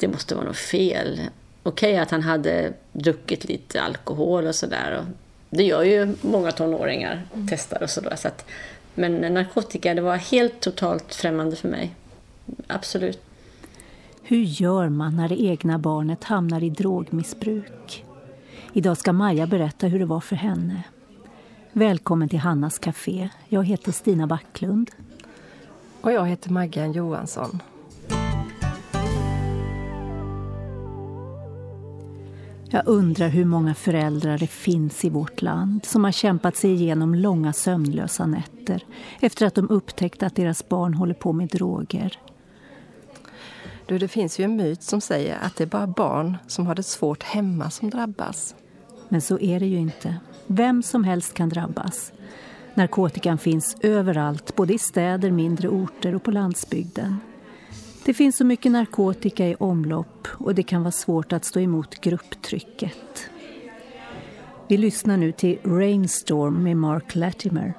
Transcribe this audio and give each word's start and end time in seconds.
det 0.00 0.08
måste 0.08 0.34
vara 0.34 0.44
något 0.44 0.56
fel. 0.56 1.20
Okej 1.62 1.92
okay, 1.92 2.02
att 2.02 2.10
han 2.10 2.22
hade 2.22 2.72
druckit 2.92 3.44
lite 3.44 3.82
alkohol 3.82 4.46
och 4.46 4.54
sådär. 4.54 5.06
Det 5.50 5.62
gör 5.62 5.82
ju 5.82 6.14
många 6.20 6.52
tonåringar, 6.52 7.26
mm. 7.34 7.46
testar 7.50 7.82
och 7.82 7.90
sådär. 7.90 8.16
Så 8.16 8.28
att, 8.28 8.44
men 8.94 9.34
narkotika, 9.34 9.94
det 9.94 10.00
var 10.00 10.16
helt 10.16 10.60
totalt 10.60 11.14
främmande 11.14 11.56
för 11.56 11.68
mig. 11.68 11.94
Absolut. 12.66 13.20
Hur 14.22 14.42
gör 14.42 14.88
man 14.88 15.16
när 15.16 15.28
det 15.28 15.42
egna 15.42 15.78
barnet 15.78 16.24
hamnar 16.24 16.62
i 16.62 16.70
drogmissbruk? 16.70 18.04
Idag 18.72 18.98
ska 18.98 19.12
Maja 19.12 19.46
berätta 19.46 19.86
hur 19.86 19.98
det 19.98 20.04
var 20.04 20.20
för 20.20 20.36
henne. 20.36 20.82
Välkommen 21.72 22.28
till 22.28 22.38
Hannas 22.38 22.78
Café. 22.78 23.28
Jag 23.48 23.64
heter 23.64 23.92
Stina 23.92 24.26
Backlund. 24.26 24.90
Och 26.00 26.12
jag 26.12 26.26
heter 26.26 26.50
Maggan 26.50 26.92
Johansson. 26.92 27.62
Jag 32.70 32.82
undrar 32.86 33.28
hur 33.28 33.44
många 33.44 33.74
föräldrar 33.74 34.38
det 34.38 34.46
finns 34.46 35.04
i 35.04 35.10
vårt 35.10 35.42
land 35.42 35.84
som 35.84 36.04
har 36.04 36.12
kämpat 36.12 36.56
sig 36.56 36.72
igenom 36.72 37.14
långa 37.14 37.52
sömnlösa 37.52 38.26
nätter 38.26 38.82
efter 39.20 39.46
att 39.46 39.54
de 39.54 39.70
upptäckt 39.70 40.22
att 40.22 40.36
deras 40.36 40.68
barn 40.68 40.94
håller 40.94 41.14
på 41.14 41.32
med 41.32 41.48
droger. 41.48 42.18
Du, 43.86 43.98
det 43.98 44.08
finns 44.08 44.38
ju 44.38 44.44
en 44.44 44.56
myt 44.56 44.82
som 44.82 45.00
säger 45.00 45.38
att 45.42 45.56
det 45.56 45.64
är 45.64 45.68
bara 45.68 45.86
barn 45.86 46.36
som 46.46 46.66
har 46.66 46.74
det 46.74 46.82
svårt 46.82 47.22
hemma 47.22 47.70
som 47.70 47.90
drabbas. 47.90 48.54
Men 49.08 49.20
så 49.20 49.38
är 49.38 49.60
det 49.60 49.66
ju 49.66 49.78
inte. 49.78 50.16
Vem 50.46 50.82
som 50.82 51.04
helst 51.04 51.34
kan 51.34 51.48
drabbas. 51.48 52.12
Narkotikan 52.74 53.38
finns 53.38 53.76
överallt, 53.80 54.56
både 54.56 54.74
i 54.74 54.78
städer, 54.78 55.30
mindre 55.30 55.68
orter 55.68 56.14
och 56.14 56.22
på 56.22 56.30
landsbygden. 56.30 57.16
Det 58.06 58.14
finns 58.14 58.36
så 58.36 58.44
mycket 58.44 58.72
narkotika 58.72 59.48
i 59.48 59.54
omlopp 59.54 60.28
och 60.32 60.54
det 60.54 60.62
kan 60.62 60.82
vara 60.82 60.92
svårt 60.92 61.32
att 61.32 61.44
stå 61.44 61.60
emot 61.60 62.00
grupptrycket. 62.00 63.30
Vi 64.68 64.76
lyssnar 64.76 65.16
nu 65.16 65.32
till 65.32 65.58
Rainstorm 65.64 66.62
med 66.62 66.76
Mark 66.76 67.14
Latimer 67.14 67.74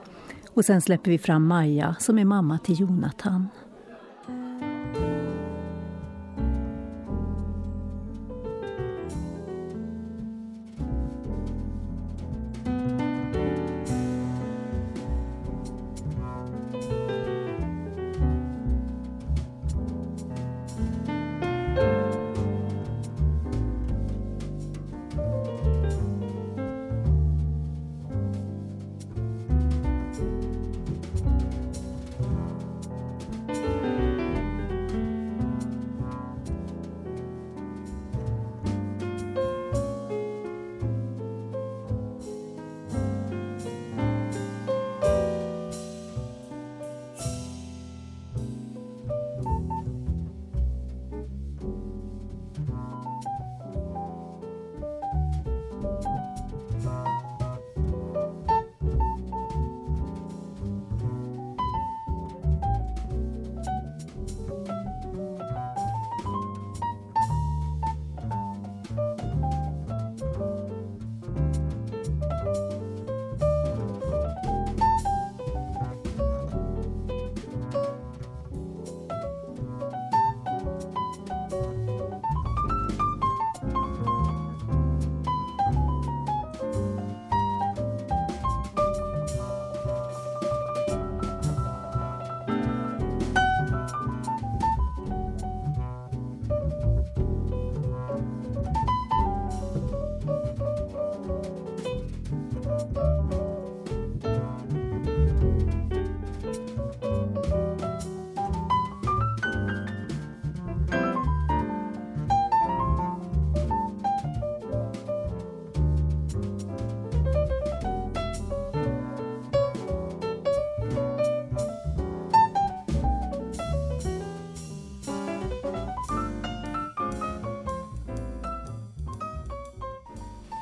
och 0.54 0.66
sen 0.66 0.82
släpper 0.82 1.12
vi 1.12 1.18
fram 1.18 1.48
Maja 1.48 1.96
som 2.00 2.20
är 2.20 2.26
mamma 2.26 2.60
till 2.60 2.80
Jonathan. 2.80 3.48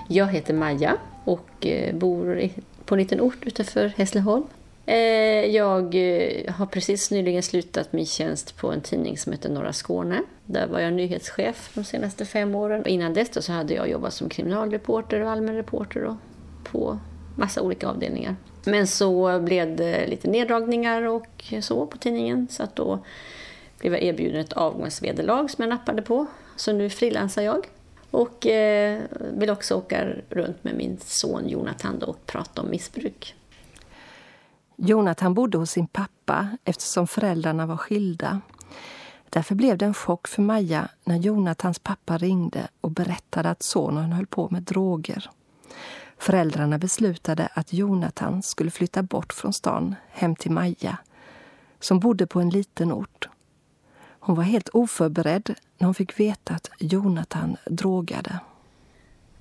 Jag 0.08 0.28
heter 0.28 0.54
Maja 0.54 0.98
och 1.24 1.66
eh, 1.66 1.96
bor 1.96 2.50
på 2.86 2.96
en 2.96 3.00
liten 3.00 3.22
ort 3.22 3.46
utanför 3.46 3.88
Hässleholm. 3.88 4.44
Eh, 4.86 4.96
jag 5.46 5.96
eh, 5.96 6.54
har 6.54 6.66
precis 6.66 7.12
nyligen 7.12 7.44
slutat 7.44 7.94
min 7.94 8.06
tjänst 8.06 8.58
på 8.58 8.72
en 8.72 8.82
tidning 8.82 9.18
som 9.18 9.32
heter 9.32 9.50
Norra 9.50 9.74
Skåne. 9.74 10.22
Där 10.46 10.68
var 10.68 10.80
jag 10.80 10.94
nyhetschef 10.94 11.72
de 11.74 11.84
senaste 11.84 12.26
fem 12.26 12.56
åren. 12.56 12.88
Innan 12.88 13.14
dess 13.14 13.46
så 13.46 13.52
hade 13.52 13.74
jag 13.74 13.90
jobbat 13.90 14.14
som 14.14 14.30
kriminalreporter 14.30 15.22
och 15.22 15.32
allmän 15.32 15.56
reporter 15.56 16.16
på 16.64 17.00
massa 17.36 17.62
olika 17.62 17.88
avdelningar. 17.88 18.36
Men 18.66 18.88
så 18.88 19.40
blev 19.40 19.76
det 19.76 20.08
lite 20.08 20.30
neddragningar 20.30 21.02
och 21.02 21.54
så 21.62 21.86
på 21.86 21.98
tidningen 21.98 22.48
så 22.52 22.64
att 22.64 22.76
då 22.76 23.00
blev 23.80 23.94
jag 23.94 24.04
erbjuden 24.04 24.42
ett 24.42 24.54
avgångsvederlag 24.54 25.48
som 25.48 25.62
jag 25.62 25.70
nappade 25.70 26.02
på. 26.02 26.26
Så 26.56 26.74
nu 26.74 26.90
frilansar 26.90 27.42
jag. 27.42 27.66
Och 28.16 28.46
eh, 28.46 29.02
vill 29.34 29.50
också 29.50 29.76
åka 29.76 30.06
runt 30.30 30.64
med 30.64 30.76
min 30.76 30.98
son 31.00 31.50
Jonathan 31.50 32.04
och 32.04 32.26
prata 32.26 32.62
om 32.62 32.70
missbruk. 32.70 33.36
Jonathan 34.76 35.34
bodde 35.34 35.58
hos 35.58 35.72
sin 35.72 35.88
pappa 35.88 36.58
eftersom 36.64 37.08
föräldrarna 37.08 37.66
var 37.66 37.78
skilda. 37.78 38.42
Därför 39.30 39.56
blev 39.56 39.78
det 39.78 39.86
en 39.86 39.94
chock 39.94 40.28
för 40.28 40.42
Maja 40.42 40.90
när 41.04 41.18
Jonathans 41.18 41.80
pappa 41.80 42.18
ringde 42.18 42.68
och 42.82 42.92
berättade 42.92 43.50
att 43.50 43.64
sonen 43.64 44.12
höll 44.12 44.28
på 44.28 44.50
med 44.52 44.64
droger. 44.64 45.30
Föräldrarna 46.18 46.78
beslutade 46.78 47.50
att 47.54 47.74
Jonathan 47.74 48.44
skulle 48.44 48.72
flytta 48.72 49.04
bort 49.04 49.34
från 49.34 49.54
stan 49.54 49.96
hem 50.10 50.36
till 50.36 50.52
Maja 50.52 50.98
som 51.80 52.00
bodde 52.00 52.28
på 52.28 52.40
en 52.40 52.50
liten 52.50 52.92
ort. 52.92 53.30
Hon 54.26 54.36
var 54.36 54.44
helt 54.44 54.70
oförberedd 54.70 55.56
när 55.78 55.86
hon 55.86 55.96
fick 55.96 56.20
veta 56.20 56.54
att 56.54 56.70
Jonathan 56.80 57.58
drogade. 57.66 58.40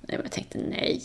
Jag 0.07 0.31
tänkte 0.31 0.57
nej, 0.57 1.01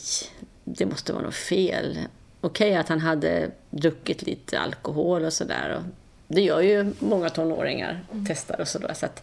det 0.65 0.87
måste 0.87 1.13
vara 1.13 1.23
något 1.23 1.35
fel. 1.35 1.99
Okej 2.41 2.77
att 2.77 2.89
han 2.89 3.01
hade 3.01 3.51
druckit 3.71 4.23
lite 4.23 4.59
alkohol 4.59 5.25
och 5.25 5.33
sådär. 5.33 5.83
Det 6.29 6.41
gör 6.41 6.61
ju 6.61 6.93
många 6.99 7.31
tonåringar, 7.31 8.05
mm. 8.13 8.25
testar 8.29 8.61
och 8.61 8.69
sådär. 8.69 8.95
Så 8.95 9.07
att, 9.07 9.23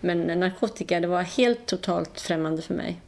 men 0.00 0.40
narkotika, 0.40 1.00
det 1.00 1.06
var 1.06 1.22
helt 1.22 1.66
totalt 1.66 2.20
främmande 2.20 2.62
för 2.62 2.74
mig. 2.74 3.00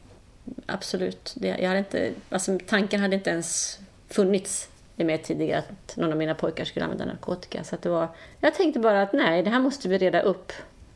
Absolut. 0.65 1.33
Det, 1.37 1.47
jag 1.47 1.67
hade 1.67 1.79
inte, 1.79 2.11
alltså, 2.29 2.59
tanken 2.67 3.01
hade 3.01 3.15
inte 3.15 3.29
ens 3.29 3.79
funnits 4.09 4.69
i 4.97 5.03
mig 5.03 5.17
tidigare 5.17 5.59
att 5.59 5.97
någon 5.97 6.11
av 6.11 6.17
mina 6.17 6.35
pojkar 6.35 6.65
skulle 6.65 6.85
använda 6.85 7.05
narkotika. 7.05 7.63
Så 7.63 7.75
det 7.81 7.89
var, 7.89 8.07
jag 8.39 8.55
tänkte 8.55 8.79
bara 8.79 9.01
att 9.01 9.13
nej, 9.13 9.43
det 9.43 9.49
här 9.49 9.59
måste 9.59 9.89
vi 9.89 9.97
reda 9.97 10.21
upp 10.21 10.51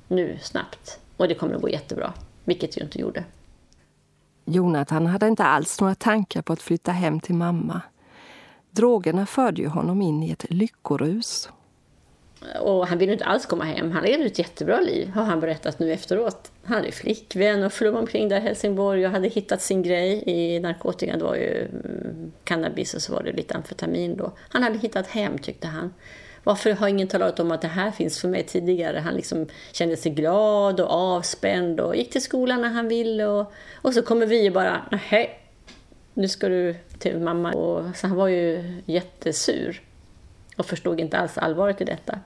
nu 0.07 0.37
snabbt. 0.41 0.99
Och 1.17 1.27
det 1.27 1.35
kommer 1.35 1.55
att 1.55 1.61
gå 1.61 1.69
jättebra, 1.69 2.13
vilket 2.43 2.77
ju 2.77 2.81
inte 2.81 2.99
gjorde. 2.99 3.23
Jonathan 4.45 5.05
hade 5.05 5.27
inte 5.27 5.43
alls 5.43 5.81
några 5.81 5.95
tankar 5.95 6.41
på 6.41 6.53
att 6.53 6.61
flytta 6.61 6.91
hem 6.91 7.19
till 7.19 7.35
mamma. 7.35 7.81
Drogerna 8.71 9.25
förde 9.25 9.61
ju 9.61 9.67
honom 9.67 10.01
in 10.01 10.23
i 10.23 10.31
ett 10.31 10.45
lyckorus. 10.49 11.49
Och 12.61 12.87
han 12.87 12.97
ville 12.97 13.13
inte 13.13 13.25
alls 13.25 13.45
komma 13.45 13.63
hem. 13.63 13.91
Han 13.91 14.03
levde 14.03 14.25
ett 14.25 14.39
jättebra 14.39 14.79
liv, 14.79 15.09
har 15.09 15.23
han 15.23 15.39
berättat 15.39 15.79
nu 15.79 15.93
efteråt. 15.93 16.51
Han 16.63 16.77
hade 16.77 16.91
flickvän 16.91 17.63
och 17.63 17.73
flög 17.73 17.95
omkring 17.95 18.29
där 18.29 18.37
i 18.37 18.39
Helsingborg 18.39 19.05
och 19.05 19.11
hade 19.11 19.27
hittat 19.27 19.61
sin 19.61 19.83
grej 19.83 20.23
i 20.25 20.59
narkotikan. 20.59 21.19
Det 21.19 21.25
var 21.25 21.35
ju 21.35 21.67
mm, 21.67 22.31
cannabis 22.43 22.93
och 22.93 23.01
så 23.01 23.13
var 23.13 23.23
det 23.23 23.31
lite 23.31 23.55
amfetamin 23.55 24.17
då. 24.17 24.31
Han 24.49 24.63
hade 24.63 24.77
hittat 24.77 25.07
hem, 25.07 25.37
tyckte 25.37 25.67
han. 25.67 25.93
Varför 26.45 26.71
har 26.71 26.87
ingen 26.87 27.07
talat 27.07 27.39
om 27.39 27.51
att 27.51 27.61
det 27.61 27.67
här 27.67 27.91
finns 27.91 28.21
för 28.21 28.27
mig 28.27 28.43
tidigare? 28.43 28.99
Han 28.99 29.13
liksom 29.13 29.47
kände 29.71 29.97
sig 29.97 30.11
glad 30.11 30.79
och 30.79 30.91
avspänd 30.91 31.79
och 31.79 31.95
gick 31.95 32.11
till 32.11 32.21
skolan 32.21 32.61
när 32.61 32.69
han 32.69 32.87
ville. 32.87 33.25
Och, 33.25 33.53
och 33.81 33.93
så 33.93 34.01
kommer 34.01 34.25
vi 34.25 34.49
och 34.49 34.53
bara, 34.53 34.81
nej, 35.11 35.39
nu 36.13 36.27
ska 36.27 36.49
du 36.49 36.75
till 36.99 37.19
mamma. 37.19 37.53
Och, 37.53 37.95
så 37.95 38.07
han 38.07 38.17
var 38.17 38.27
ju 38.27 38.81
jättesur 38.85 39.81
och 40.57 40.65
förstod 40.65 40.99
inte 40.99 41.17
alls 41.17 41.37
allvaret 41.37 41.81
i 41.81 41.85
detta. 41.85 42.19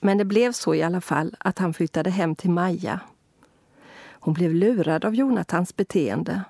Men 0.00 0.18
det 0.18 0.24
blev 0.24 0.52
så 0.52 0.74
i 0.74 0.82
alla 0.82 1.00
fall 1.00 1.36
att 1.38 1.58
han 1.58 1.74
flyttade 1.74 2.10
hem 2.10 2.34
till 2.34 2.50
Maja. 2.50 3.00
Hon 4.10 4.34
blev 4.34 4.54
lurad 4.54 5.04
av 5.04 5.14
Jonathans 5.14 5.76
beteende. 5.76 6.42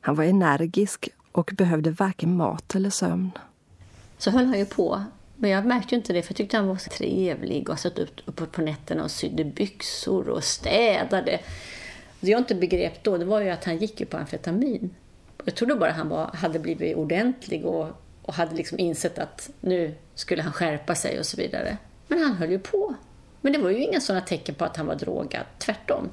Han 0.00 0.14
var 0.14 0.24
energisk 0.24 1.08
och 1.32 1.50
behövde 1.54 1.90
varken 1.90 2.36
mat 2.36 2.74
eller 2.74 2.90
sömn. 2.90 3.30
Så 4.18 4.30
höll 4.30 4.46
han 4.46 4.58
ju 4.58 4.66
på. 4.66 5.04
Men 5.36 5.50
jag 5.50 5.66
märkte 5.66 5.94
inte 5.94 6.12
det, 6.12 6.22
för 6.22 6.32
jag 6.32 6.36
tyckte 6.36 6.56
han 6.56 6.68
var 6.68 6.76
så 6.76 6.90
trevlig 6.90 7.68
och 7.68 7.78
satt 7.78 7.98
upp, 7.98 8.20
uppe 8.24 8.46
på 8.46 8.62
nätterna 8.62 9.04
och 9.04 9.10
sydde 9.10 9.44
byxor 9.44 10.28
och 10.28 10.44
städade. 10.44 11.40
Det 12.20 12.30
jag 12.30 12.40
inte 12.40 12.54
begrep 12.54 13.02
då, 13.02 13.16
det 13.16 13.24
var 13.24 13.40
ju 13.40 13.50
att 13.50 13.64
han 13.64 13.78
gick 13.78 14.10
på 14.10 14.16
amfetamin. 14.16 14.94
Jag 15.44 15.54
trodde 15.54 15.74
bara 15.74 15.90
han 15.90 16.08
var, 16.08 16.26
hade 16.34 16.58
blivit 16.58 16.96
ordentlig 16.96 17.64
och, 17.64 17.88
och 18.22 18.34
hade 18.34 18.54
liksom 18.54 18.78
insett 18.78 19.18
att 19.18 19.50
nu 19.60 19.94
skulle 20.14 20.42
han 20.42 20.52
skärpa 20.52 20.94
sig 20.94 21.18
och 21.18 21.26
så 21.26 21.36
vidare. 21.36 21.76
Men 22.08 22.22
han 22.22 22.32
höll 22.32 22.50
ju 22.50 22.58
på. 22.58 22.94
Men 23.40 23.52
det 23.52 23.58
var 23.58 23.70
ju 23.70 23.84
inga 23.84 24.00
sådana 24.00 24.24
tecken 24.24 24.54
på 24.54 24.64
att 24.64 24.76
han 24.76 24.86
var 24.86 24.94
drogad, 24.94 25.44
tvärtom. 25.58 26.08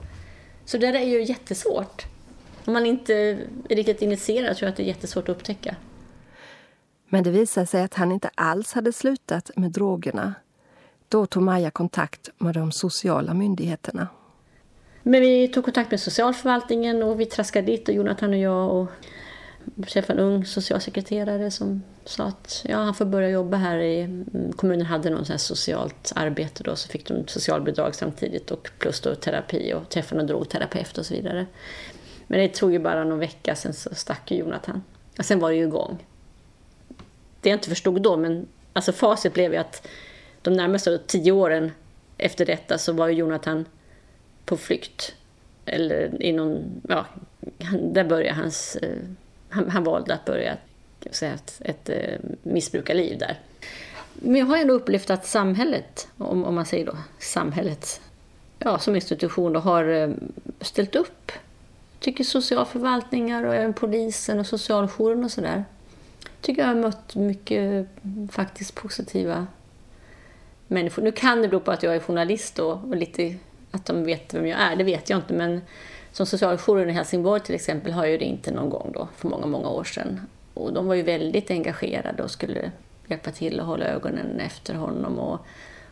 Så 0.66 0.78
det 0.78 0.92
där 0.92 1.00
är 1.00 1.06
ju 1.06 1.24
jättesvårt. 1.24 2.06
Om 2.66 2.74
man 2.74 2.86
inte 2.86 3.14
är 3.14 3.76
riktigt 3.76 4.02
initierad 4.02 4.58
tror 4.58 4.68
jag 4.68 4.72
att 4.72 4.78
det 4.78 4.84
är 4.84 4.88
jättesvårt 4.88 5.30
att 5.30 5.36
upptäcka. 5.36 5.76
Men 7.14 7.24
det 7.24 7.32
visade 7.32 7.66
sig 7.66 7.84
att 7.84 7.94
han 7.94 8.12
inte 8.12 8.30
alls 8.36 8.74
hade 8.74 8.94
slutat 8.94 9.52
med 9.56 9.72
drogerna. 9.72 10.34
Då 11.10 11.26
tog 11.26 11.44
Maja 11.44 11.72
kontakt 11.72 12.30
med 12.38 12.54
de 12.54 12.72
sociala 12.72 13.34
myndigheterna. 13.34 14.08
Men 15.04 15.22
vi 15.22 15.48
tog 15.48 15.64
kontakt 15.64 15.92
med 15.92 16.00
socialförvaltningen 16.00 17.04
och 17.04 17.20
vi 17.20 17.26
traskade 17.26 17.66
dit 17.66 17.90
och 17.90 17.96
Jonathan 17.96 18.30
och 18.30 18.38
jag 18.40 18.72
och 18.72 18.88
träffade 19.88 20.22
en 20.22 20.28
ung 20.28 20.46
socialsekreterare 20.46 21.52
som 21.52 21.84
sa 22.06 22.24
att 22.24 22.66
ja, 22.68 22.78
han 22.78 22.94
får 22.94 23.06
börja 23.06 23.30
jobba 23.30 23.58
här. 23.58 23.78
I, 23.78 24.02
mm, 24.02 24.54
kommunen 24.56 24.86
hade 24.86 25.10
någon 25.10 25.26
sån 25.26 25.40
socialt 25.40 26.14
arbete 26.16 26.64
då, 26.64 26.76
så 26.76 26.90
fick 26.90 27.08
de 27.08 27.28
socialbidrag 27.28 27.96
samtidigt 27.96 28.52
och 28.52 28.70
plus 28.80 29.02
då 29.02 29.16
terapi 29.16 29.74
och 29.74 29.90
träffade 29.90 30.22
någon 30.22 30.28
drogterapeut 30.28 30.98
och 30.98 31.06
så 31.06 31.14
vidare. 31.14 31.46
Men 32.28 32.40
det 32.40 32.48
tog 32.48 32.74
ju 32.74 32.80
bara 32.80 33.04
någon 33.04 33.20
vecka, 33.20 33.56
sen 33.56 33.74
så 33.74 33.96
stack 33.96 34.32
ju 34.32 34.38
Jonathan. 34.38 34.84
Och 35.18 35.26
sen 35.26 35.40
var 35.40 35.50
det 35.50 35.56
ju 35.56 35.64
igång. 35.64 36.00
Det 37.44 37.50
jag 37.50 37.58
inte 37.58 37.70
förstod 37.70 38.02
då, 38.02 38.18
men 38.18 38.48
alltså 38.74 38.92
facit 38.92 39.34
blev 39.34 39.54
ju 39.54 39.58
att 39.58 39.88
de 40.42 40.54
närmaste 40.54 40.98
tio 40.98 41.32
åren 41.32 41.72
efter 42.18 42.46
detta 42.46 42.78
så 42.78 42.94
var 42.94 43.08
ju 43.08 43.14
Jonathan 43.14 43.66
på 44.46 44.58
flykt. 44.58 45.16
Eller 45.66 46.24
i 46.24 46.32
någon, 46.32 46.82
ja, 46.88 47.06
där 47.82 48.04
började 48.04 48.40
hans 48.40 48.76
eh, 48.76 48.98
han, 49.54 49.70
han 49.70 49.84
valde 49.84 50.14
att 50.14 50.26
börja 50.26 50.58
säga, 51.12 51.34
ett, 51.34 51.62
ett 51.66 51.90
eh, 51.90 52.20
missbrukarliv 52.44 53.18
där. 53.18 53.40
Men 54.14 54.36
jag 54.36 54.46
har 54.46 54.58
ändå 54.58 54.74
upplevt 54.74 55.10
att 55.10 55.26
samhället, 55.26 56.08
om, 56.18 56.46
om 56.46 56.56
man 56.56 56.66
säger 56.66 56.86
då 56.86 56.98
samhället, 57.20 58.02
ja, 58.60 58.80
som 58.80 58.96
institution 58.96 59.54
då, 59.54 59.60
har 59.60 59.86
eh, 59.86 60.10
ställt 60.62 60.96
upp. 60.96 61.32
Jag 61.94 62.00
tycker 62.00 62.24
socialförvaltningar 62.24 63.44
och 63.44 63.56
även 63.56 63.74
polisen 63.74 64.40
och 64.40 64.48
socialjouren 64.48 65.24
och 65.24 65.32
sådär 65.32 65.66
tycker 66.44 66.62
jag 66.62 66.70
har 66.70 66.76
mött 66.76 67.16
mycket 67.16 67.88
faktiskt 68.32 68.76
positiva 68.76 69.48
människor. 70.68 71.04
Nu 71.04 71.12
kan 71.12 71.42
det 71.42 71.48
bero 71.48 71.60
på 71.60 71.72
att 71.72 71.84
jag 71.84 71.96
är 71.96 72.00
journalist 72.00 72.56
då, 72.56 72.72
och 72.72 72.96
lite 72.96 73.36
att 73.72 73.86
de 73.86 74.04
vet 74.04 74.34
vem 74.34 74.48
jag 74.48 74.60
är, 74.60 74.76
det 74.76 74.84
vet 74.84 75.10
jag 75.10 75.20
inte. 75.20 75.34
Men 75.34 75.62
som 76.12 76.26
socialjouren 76.26 76.90
i 76.90 76.94
Helsingborg 76.94 77.42
till 77.42 77.56
exempel 77.56 77.92
har 77.92 78.06
ju 78.06 78.18
ringt 78.18 78.52
någon 78.52 78.70
gång 78.70 78.92
då, 78.94 79.08
för 79.16 79.28
många, 79.28 79.46
många 79.46 79.70
år 79.70 79.84
sedan. 79.84 80.22
Och 80.54 80.74
de 80.74 80.88
var 80.88 80.96
ju 80.96 81.02
väldigt 81.02 81.52
engagerade 81.52 82.24
och 82.24 82.32
skulle 82.32 82.72
hjälpa 83.08 83.32
till 83.32 83.60
att 83.60 83.66
hålla 83.66 83.86
ögonen 83.86 84.40
efter 84.40 84.74
honom. 84.74 85.20
Och, 85.20 85.46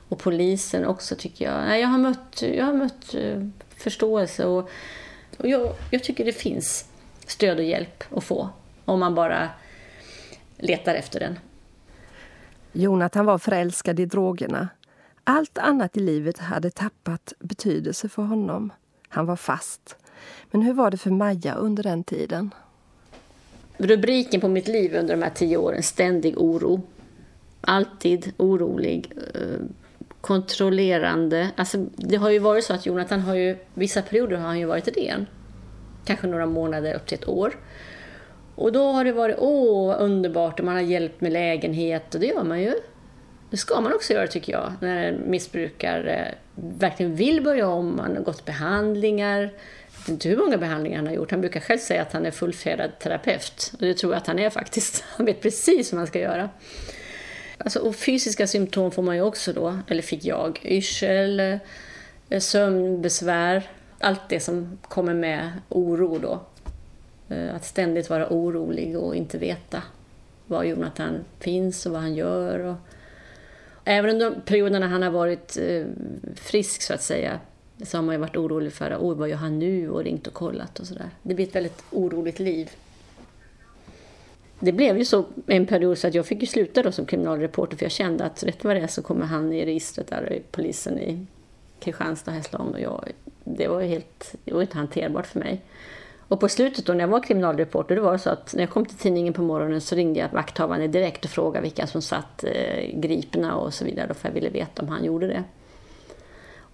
och 0.09 0.19
polisen 0.19 0.85
också 0.85 1.15
tycker 1.15 1.45
jag. 1.45 1.61
Nej, 1.67 1.81
jag 1.81 1.87
har 1.87 1.97
mött, 1.97 2.41
jag 2.41 2.65
har 2.65 2.73
mött 2.73 3.15
eh, 3.15 3.45
förståelse 3.75 4.45
och, 4.45 4.69
och 5.37 5.47
jag, 5.47 5.73
jag 5.91 6.03
tycker 6.03 6.25
det 6.25 6.33
finns 6.33 6.85
stöd 7.25 7.57
och 7.57 7.63
hjälp 7.63 8.03
att 8.15 8.23
få 8.23 8.49
om 8.85 8.99
man 8.99 9.15
bara 9.15 9.49
letar 10.61 10.95
efter 10.95 11.19
den. 11.19 11.39
Jonathan 12.71 13.25
var 13.25 13.37
förälskad 13.37 13.99
i 13.99 14.05
drogerna. 14.05 14.69
Allt 15.23 15.57
annat 15.57 15.97
i 15.97 15.99
livet 15.99 16.37
hade 16.37 16.69
tappat 16.69 17.33
betydelse 17.39 18.09
för 18.09 18.23
honom. 18.23 18.73
Han 19.09 19.25
var 19.25 19.35
fast. 19.35 19.95
Men 20.51 20.61
hur 20.61 20.73
var 20.73 20.91
det 20.91 20.97
för 20.97 21.11
Maja 21.11 21.55
under 21.55 21.83
den 21.83 22.03
tiden? 22.03 22.53
Rubriken 23.77 24.41
på 24.41 24.47
mitt 24.47 24.67
liv 24.67 24.95
under 24.95 25.15
de 25.15 25.23
här 25.23 25.29
tio 25.29 25.57
åren, 25.57 25.83
ständig 25.83 26.37
oro. 26.37 26.81
Alltid 27.61 28.33
orolig, 28.37 29.13
eh, 29.35 29.65
kontrollerande. 30.21 31.51
Alltså, 31.55 31.85
det 31.95 32.15
har 32.15 32.29
ju 32.29 32.39
varit 32.39 32.63
så 32.63 32.73
att 32.73 32.85
Jonathan 32.85 33.19
har 33.19 33.35
ju, 33.35 33.57
vissa 33.73 34.01
perioder 34.01 34.37
har 34.37 34.47
han 34.47 34.59
ju 34.59 34.65
varit 34.65 34.97
ren. 34.97 35.25
Kanske 36.05 36.27
några 36.27 36.45
månader 36.45 36.93
upp 36.93 37.05
till 37.05 37.17
ett 37.17 37.27
år. 37.27 37.55
Och 38.55 38.71
då 38.71 38.91
har 38.91 39.03
det 39.03 39.11
varit 39.11 39.35
åh, 39.39 39.95
underbart 39.99 40.59
och 40.59 40.65
man 40.65 40.75
har 40.75 40.81
hjälpt 40.81 41.21
med 41.21 41.31
lägenhet 41.31 42.15
och 42.15 42.21
det 42.21 42.27
gör 42.27 42.43
man 42.43 42.61
ju. 42.61 42.73
Det 43.49 43.57
ska 43.57 43.81
man 43.81 43.93
också 43.93 44.13
göra 44.13 44.27
tycker 44.27 44.53
jag, 44.53 44.73
när 44.79 45.03
en 45.03 45.31
missbrukare 45.31 46.15
eh, 46.15 46.33
verkligen 46.55 47.15
vill 47.15 47.43
börja 47.43 47.67
om, 47.67 47.95
man 47.95 48.15
har 48.15 48.23
gått 48.23 48.45
behandlingar, 48.45 49.41
Jag 49.41 49.99
vet 49.99 50.09
inte 50.09 50.29
hur 50.29 50.37
många 50.37 50.57
behandlingar 50.57 50.97
han 50.97 51.07
har 51.07 51.13
gjort. 51.13 51.31
Han 51.31 51.41
brukar 51.41 51.59
själv 51.59 51.79
säga 51.79 52.01
att 52.01 52.13
han 52.13 52.25
är 52.25 52.31
fullfjädrad 52.31 52.99
terapeut. 52.99 53.71
Och 53.73 53.79
det 53.79 53.93
tror 53.93 54.13
jag 54.13 54.17
att 54.17 54.27
han 54.27 54.39
är 54.39 54.49
faktiskt. 54.49 55.03
Han 55.17 55.25
vet 55.25 55.41
precis 55.41 55.91
vad 55.91 55.97
man 55.97 56.07
ska 56.07 56.19
göra. 56.19 56.49
Alltså, 57.57 57.79
och 57.79 57.95
fysiska 57.95 58.47
symptom 58.47 58.91
får 58.91 59.01
man 59.03 59.15
ju 59.15 59.21
också 59.21 59.53
då, 59.53 59.77
eller 59.87 60.01
fick 60.01 60.25
jag. 60.25 60.59
Yrsel, 60.63 61.39
eh, 62.29 62.39
sömnbesvär, 62.39 63.69
allt 63.99 64.29
det 64.29 64.39
som 64.39 64.79
kommer 64.81 65.13
med 65.13 65.51
oro 65.69 66.19
då. 66.19 66.39
Eh, 67.31 67.55
att 67.55 67.65
ständigt 67.65 68.09
vara 68.09 68.27
orolig 68.29 68.97
och 68.97 69.15
inte 69.15 69.37
veta 69.37 69.83
var 70.47 70.63
Jonathan 70.63 71.25
finns 71.39 71.85
och 71.85 71.91
vad 71.91 72.01
han 72.01 72.15
gör. 72.15 72.59
Och 72.59 72.75
även 73.85 74.09
under 74.09 74.29
de 74.29 74.41
perioderna 74.41 74.87
han 74.87 75.01
har 75.01 75.11
varit 75.11 75.57
eh, 75.57 75.85
frisk 76.35 76.81
så 76.81 76.93
att 76.93 77.01
säga, 77.01 77.39
så 77.83 77.97
har 77.97 78.03
man 78.03 78.15
ju 78.15 78.19
varit 78.19 78.37
orolig 78.37 78.73
för 78.73 78.95
oh, 78.95 79.17
vad 79.17 79.29
gör 79.29 79.37
han 79.37 79.59
nu 79.59 79.89
och 79.89 80.03
ringt 80.03 80.27
och 80.27 80.33
kollat 80.33 80.79
och 80.79 80.87
sådär. 80.87 81.09
Det 81.23 81.33
blir 81.33 81.47
ett 81.47 81.55
väldigt 81.55 81.83
oroligt 81.91 82.39
liv. 82.39 82.71
Det 84.59 84.71
blev 84.71 84.97
ju 84.97 85.05
så 85.05 85.25
en 85.47 85.65
period 85.65 85.97
så 85.97 86.07
att 86.07 86.13
jag 86.13 86.25
fick 86.25 86.41
ju 86.41 86.47
sluta 86.47 86.83
då 86.83 86.91
som 86.91 87.05
kriminalreporter 87.05 87.77
för 87.77 87.85
jag 87.85 87.91
kände 87.91 88.23
att 88.23 88.43
rätt 88.43 88.63
vad 88.63 88.75
det 88.75 88.81
är 88.81 88.87
så 88.87 89.01
kommer 89.01 89.25
han 89.25 89.53
i 89.53 89.65
registret 89.65 90.07
där, 90.07 90.41
polisen 90.51 90.99
i 90.99 91.25
Kristianstad, 91.79 92.31
Hässleholm 92.31 92.71
och 92.71 92.79
jag. 92.79 93.11
Det 93.43 93.67
var 93.67 93.81
helt, 93.81 94.35
det 94.43 94.53
var 94.53 94.61
inte 94.61 94.77
hanterbart 94.77 95.27
för 95.27 95.39
mig. 95.39 95.61
Och 96.31 96.39
på 96.39 96.49
slutet 96.49 96.85
då 96.85 96.93
när 96.93 96.99
jag 96.99 97.07
var 97.07 97.23
kriminalreporter, 97.23 97.95
det 97.95 98.01
var 98.01 98.17
så 98.17 98.29
att 98.29 98.53
när 98.53 98.61
jag 98.61 98.69
kom 98.69 98.85
till 98.85 98.97
tidningen 98.97 99.33
på 99.33 99.41
morgonen 99.41 99.81
så 99.81 99.95
ringde 99.95 100.19
jag 100.19 100.29
vakthavande 100.29 100.87
direkt 100.87 101.25
och 101.25 101.31
frågade 101.31 101.63
vilka 101.63 101.87
som 101.87 102.01
satt 102.01 102.43
eh, 102.43 102.99
gripna 102.99 103.55
och 103.55 103.73
så 103.73 103.85
vidare, 103.85 104.13
för 104.13 104.27
jag 104.27 104.33
ville 104.33 104.49
veta 104.49 104.81
om 104.81 104.87
han 104.87 105.03
gjorde 105.03 105.27
det. 105.27 105.43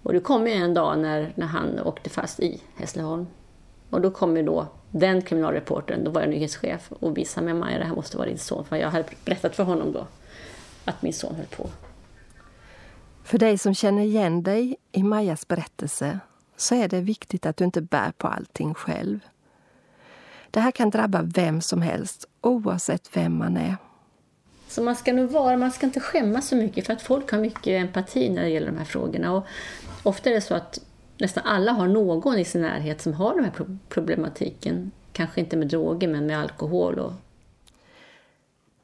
Och 0.02 0.12
det 0.12 0.20
kom 0.20 0.46
ju 0.46 0.52
en 0.52 0.74
dag 0.74 0.98
när, 0.98 1.32
när 1.34 1.46
han 1.46 1.80
åkte 1.80 2.10
fast 2.10 2.40
i 2.40 2.62
Hässleholm. 2.76 3.26
Och 3.90 4.00
då 4.00 4.10
kom 4.10 4.36
ju 4.36 4.42
då 4.42 4.66
den 4.90 5.22
kriminalreportern, 5.22 6.04
då 6.04 6.10
var 6.10 6.20
jag 6.20 6.30
nyhetschef, 6.30 6.92
och 6.92 7.16
visade 7.16 7.44
mig 7.44 7.54
Maja, 7.54 7.78
det 7.78 7.84
här 7.84 7.94
måste 7.94 8.16
vara 8.16 8.28
din 8.28 8.38
son. 8.38 8.64
För 8.64 8.76
jag 8.76 8.90
hade 8.90 9.04
berättat 9.24 9.56
för 9.56 9.64
honom 9.64 9.92
då 9.92 10.06
att 10.84 11.02
min 11.02 11.12
son 11.12 11.34
höll 11.34 11.46
på. 11.46 11.70
För 13.24 13.38
dig 13.38 13.58
som 13.58 13.74
känner 13.74 14.02
igen 14.02 14.42
dig 14.42 14.76
i 14.92 15.02
Majas 15.02 15.48
berättelse 15.48 16.18
så 16.56 16.74
är 16.74 16.88
det 16.88 17.00
viktigt 17.00 17.46
att 17.46 17.56
du 17.56 17.64
inte 17.64 17.80
bär 17.80 18.12
på 18.18 18.26
allting 18.28 18.74
själv. 18.74 19.20
Det 20.50 20.60
här 20.60 20.70
kan 20.70 20.90
drabba 20.90 21.22
vem 21.22 21.60
som 21.60 21.82
helst, 21.82 22.28
oavsett 22.40 23.16
vem 23.16 23.38
man 23.38 23.56
är. 23.56 23.76
Så 24.68 24.82
man 24.82 24.96
ska 24.96 25.12
nog 25.12 25.30
vara, 25.30 25.56
man 25.56 25.70
ska 25.70 25.86
inte 25.86 26.00
skämmas 26.00 26.48
så 26.48 26.56
mycket 26.56 26.86
för 26.86 26.92
att 26.92 27.02
folk 27.02 27.30
har 27.30 27.38
mycket 27.38 27.66
empati 27.66 28.30
när 28.30 28.42
det 28.42 28.48
gäller 28.48 28.66
de 28.66 28.78
här 28.78 28.84
frågorna. 28.84 29.32
Och 29.32 29.46
ofta 30.02 30.30
är 30.30 30.34
det 30.34 30.40
så 30.40 30.54
att 30.54 30.80
nästan 31.18 31.44
alla 31.46 31.72
har 31.72 31.88
någon 31.88 32.38
i 32.38 32.44
sin 32.44 32.62
närhet 32.62 33.00
som 33.00 33.12
har 33.12 33.34
den 33.34 33.44
här 33.44 33.78
problematiken. 33.88 34.90
Kanske 35.12 35.40
inte 35.40 35.56
med 35.56 35.68
droger, 35.68 36.08
men 36.08 36.26
med 36.26 36.38
alkohol. 36.38 36.98
Och... 36.98 37.12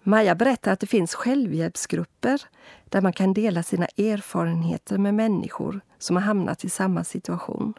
Maja 0.02 0.34
berättar 0.34 0.72
att 0.72 0.80
det 0.80 0.86
finns 0.86 1.14
självhjälpsgrupper 1.14 2.42
där 2.84 3.00
man 3.00 3.12
kan 3.12 3.34
dela 3.34 3.62
sina 3.62 3.86
erfarenheter 3.86 4.98
med 4.98 5.14
människor 5.14 5.80
som 5.98 6.16
har 6.16 6.22
hamnat 6.22 6.64
i 6.64 6.68
samma 6.68 7.04
situation. 7.04 7.74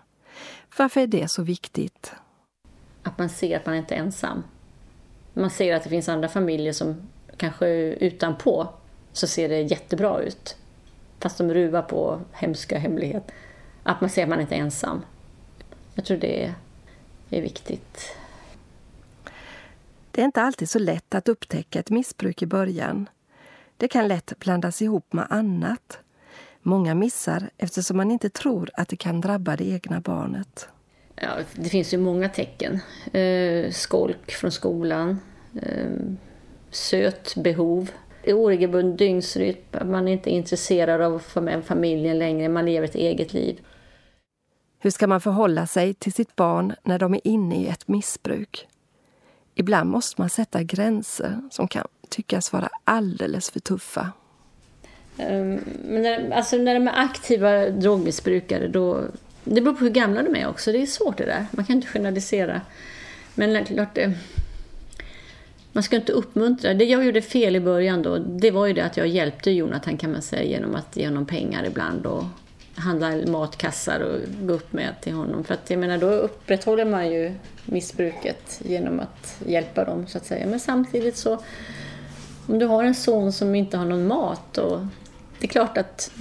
Varför 0.77 1.01
är 1.01 1.08
det 1.08 1.27
så 1.32 1.44
viktigt? 1.44 2.13
Att 3.05 3.17
man 3.17 3.29
ser 3.29 3.57
att 3.57 3.65
man 3.65 3.75
inte 3.75 3.95
är 3.95 4.00
ensam. 4.00 4.43
Man 5.33 5.50
ser 5.50 5.75
att 5.75 5.83
det 5.83 5.89
finns 5.89 6.09
andra 6.09 6.29
familjer 6.29 6.74
som 6.74 6.95
kanske 7.38 7.67
utanpå 7.93 8.67
så 9.13 9.27
ser 9.27 9.50
det 9.50 9.62
jättebra 9.62 10.21
ut. 10.21 10.57
Fast 11.19 11.38
de 11.38 11.53
ruvar 11.53 11.81
på 11.81 12.21
hemska 12.31 12.79
hemligheter. 12.79 13.35
Att 13.83 14.01
man 14.01 14.09
ser 14.09 14.24
att 14.24 14.29
man 14.29 14.41
inte 14.41 14.55
är 14.55 14.59
ensam. 14.59 15.01
Jag 15.93 16.05
tror 16.05 16.17
det 16.17 16.53
är 17.29 17.41
viktigt. 17.41 18.15
Det 20.12 20.21
är 20.21 20.25
inte 20.25 20.41
alltid 20.41 20.69
så 20.69 20.79
lätt 20.79 21.15
att 21.15 21.29
upptäcka 21.29 21.79
ett 21.79 21.89
missbruk 21.89 22.41
i 22.41 22.45
början. 22.45 23.09
Det 23.77 23.88
kan 23.88 24.07
lätt 24.07 24.33
blandas 24.39 24.81
ihop 24.81 25.13
med 25.13 25.27
annat. 25.29 26.00
Många 26.62 26.95
missar 26.95 27.50
eftersom 27.57 27.97
man 27.97 28.12
inte 28.12 28.29
tror 28.29 28.69
att 28.74 28.89
det 28.89 28.95
kan 28.95 29.21
drabba 29.21 29.55
det 29.55 29.65
egna 29.65 30.00
barnet. 30.00 30.69
Ja, 31.15 31.29
det 31.55 31.69
finns 31.69 31.93
ju 31.93 31.98
många 31.98 32.29
tecken. 32.29 32.79
Eh, 33.13 33.72
skolk 33.72 34.31
från 34.31 34.51
skolan, 34.51 35.19
eh, 35.62 35.89
sötbehov, 36.69 37.91
oregelbunden 38.27 38.98
dygnsrytm, 38.98 39.91
man 39.91 40.07
är 40.07 40.12
inte 40.12 40.29
intresserad 40.29 41.01
av 41.01 41.15
att 41.15 41.24
få 41.24 41.41
med 41.41 41.65
familjen 41.65 42.19
längre, 42.19 42.50
man 42.50 42.65
lever 42.65 42.88
ett 42.88 42.95
eget 42.95 43.34
liv. 43.34 43.60
Hur 44.79 44.89
ska 44.89 45.07
man 45.07 45.22
förhålla 45.22 45.67
sig 45.67 45.93
till 45.93 46.13
sitt 46.13 46.36
barn 46.36 46.75
när 46.84 47.00
de 47.00 47.13
är 47.13 47.22
inne 47.24 47.55
i 47.55 47.67
ett 47.67 47.88
missbruk? 47.88 48.67
Ibland 49.55 49.89
måste 49.89 50.22
man 50.22 50.29
sätta 50.29 50.63
gränser 50.63 51.41
som 51.51 51.67
kan 51.67 51.88
tyckas 52.10 52.53
vara 52.53 52.69
alldeles 52.84 53.50
för 53.50 53.60
tuffa. 53.60 54.12
Um, 55.17 55.60
men 55.84 56.01
när, 56.01 56.31
alltså 56.31 56.57
när 56.57 56.74
de 56.74 56.88
är 56.88 57.00
aktiva 57.00 57.69
drogmissbrukare, 57.69 58.67
då, 58.67 59.01
det 59.45 59.61
beror 59.61 59.73
på 59.73 59.83
hur 59.83 59.91
gamla 59.91 60.23
de 60.23 60.35
är 60.35 60.47
också. 60.47 60.71
Det 60.71 60.81
är 60.81 60.85
svårt 60.85 61.17
det 61.17 61.25
där. 61.25 61.45
Man 61.51 61.65
kan 61.65 61.75
inte 61.75 61.87
generalisera. 61.87 62.61
Men 63.35 63.65
klart, 63.65 63.97
eh, 63.97 64.11
man 65.71 65.83
ska 65.83 65.95
inte 65.95 66.11
uppmuntra. 66.11 66.73
Det 66.73 66.85
jag 66.85 67.05
gjorde 67.05 67.21
fel 67.21 67.55
i 67.55 67.59
början 67.59 68.01
då, 68.01 68.17
det 68.17 68.51
var 68.51 68.65
ju 68.65 68.73
det 68.73 68.81
att 68.81 68.97
jag 68.97 69.07
hjälpte 69.07 69.51
Jonathan 69.51 69.97
kan 69.97 70.11
man 70.11 70.21
säga 70.21 70.43
genom 70.43 70.75
att 70.75 70.97
ge 70.97 71.07
honom 71.07 71.25
pengar 71.25 71.65
ibland 71.65 72.05
och 72.05 72.23
handla 72.75 73.11
matkassar 73.27 73.99
och 73.99 74.19
gå 74.47 74.53
upp 74.53 74.73
med 74.73 75.01
till 75.01 75.13
honom. 75.13 75.43
För 75.43 75.53
att 75.53 75.69
jag 75.69 75.79
menar, 75.79 75.97
då 75.97 76.07
upprätthåller 76.07 76.85
man 76.85 77.11
ju 77.11 77.33
missbruket 77.65 78.61
genom 78.65 78.99
att 78.99 79.41
hjälpa 79.45 79.85
dem 79.85 80.07
så 80.07 80.17
att 80.17 80.25
säga. 80.25 80.47
Men 80.47 80.59
samtidigt 80.59 81.17
så, 81.17 81.39
om 82.47 82.59
du 82.59 82.65
har 82.65 82.83
en 82.83 82.95
son 82.95 83.33
som 83.33 83.55
inte 83.55 83.77
har 83.77 83.85
någon 83.85 84.07
mat 84.07 84.57
och 84.57 84.79
det 85.39 85.45
är 85.45 85.49
klart 85.49 85.77
att 85.77 86.11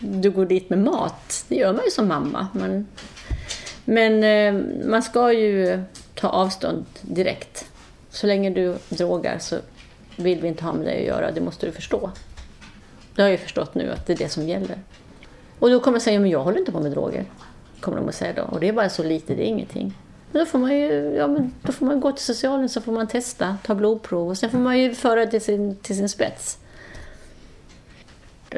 du 0.00 0.30
går 0.30 0.46
dit 0.46 0.70
med 0.70 0.78
mat. 0.78 1.44
Det 1.48 1.54
gör 1.54 1.72
man 1.72 1.84
ju 1.84 1.90
som 1.90 2.08
mamma. 2.08 2.48
Man, 2.52 2.86
men 3.84 4.24
eh, 4.24 4.62
man 4.86 5.02
ska 5.02 5.32
ju 5.32 5.82
ta 6.14 6.28
avstånd 6.28 6.84
direkt. 7.02 7.70
Så 8.10 8.26
länge 8.26 8.50
du 8.50 8.76
drogar 8.88 9.38
så 9.38 9.58
vill 10.16 10.40
vi 10.40 10.48
inte 10.48 10.64
ha 10.64 10.72
med 10.72 10.86
dig 10.86 11.00
att 11.00 11.06
göra, 11.06 11.32
det 11.32 11.40
måste 11.40 11.66
du 11.66 11.72
förstå. 11.72 12.10
Det 13.14 13.22
har 13.22 13.28
jag 13.28 13.40
förstått 13.40 13.74
nu 13.74 13.92
att 13.92 14.06
det 14.06 14.12
är 14.12 14.16
det 14.16 14.28
som 14.28 14.48
gäller. 14.48 14.78
Och 15.58 15.70
då 15.70 15.80
kommer 15.80 15.94
jag 15.96 16.02
säga, 16.02 16.20
men 16.20 16.30
jag 16.30 16.42
håller 16.44 16.58
inte 16.58 16.72
på 16.72 16.80
med 16.80 16.92
droger. 16.92 17.24
Kommer 17.80 17.96
de 17.96 18.08
att 18.08 18.14
säga 18.14 18.32
då. 18.32 18.42
Och 18.42 18.60
det 18.60 18.68
är 18.68 18.72
bara 18.72 18.88
så 18.88 19.02
lite, 19.02 19.34
det 19.34 19.42
är 19.42 19.46
ingenting. 19.46 19.94
Men 20.32 20.40
då 20.40 20.46
får 20.46 20.58
man 20.58 20.70
ju 20.70 21.14
ja, 21.16 21.26
men 21.26 21.54
då 21.62 21.72
får 21.72 21.86
man 21.86 22.00
gå 22.00 22.12
till 22.12 22.24
socialen 22.24 22.68
så 22.68 22.80
får 22.80 22.92
man 22.92 23.06
testa, 23.06 23.56
ta 23.66 23.74
blodprov 23.74 24.28
och 24.28 24.38
sen 24.38 24.50
får 24.50 24.58
man 24.58 24.78
ju 24.78 24.94
föra 24.94 25.24
det 25.24 25.30
till 25.30 25.40
sin, 25.40 25.76
till 25.76 25.96
sin 25.96 26.08
spets. 26.08 26.58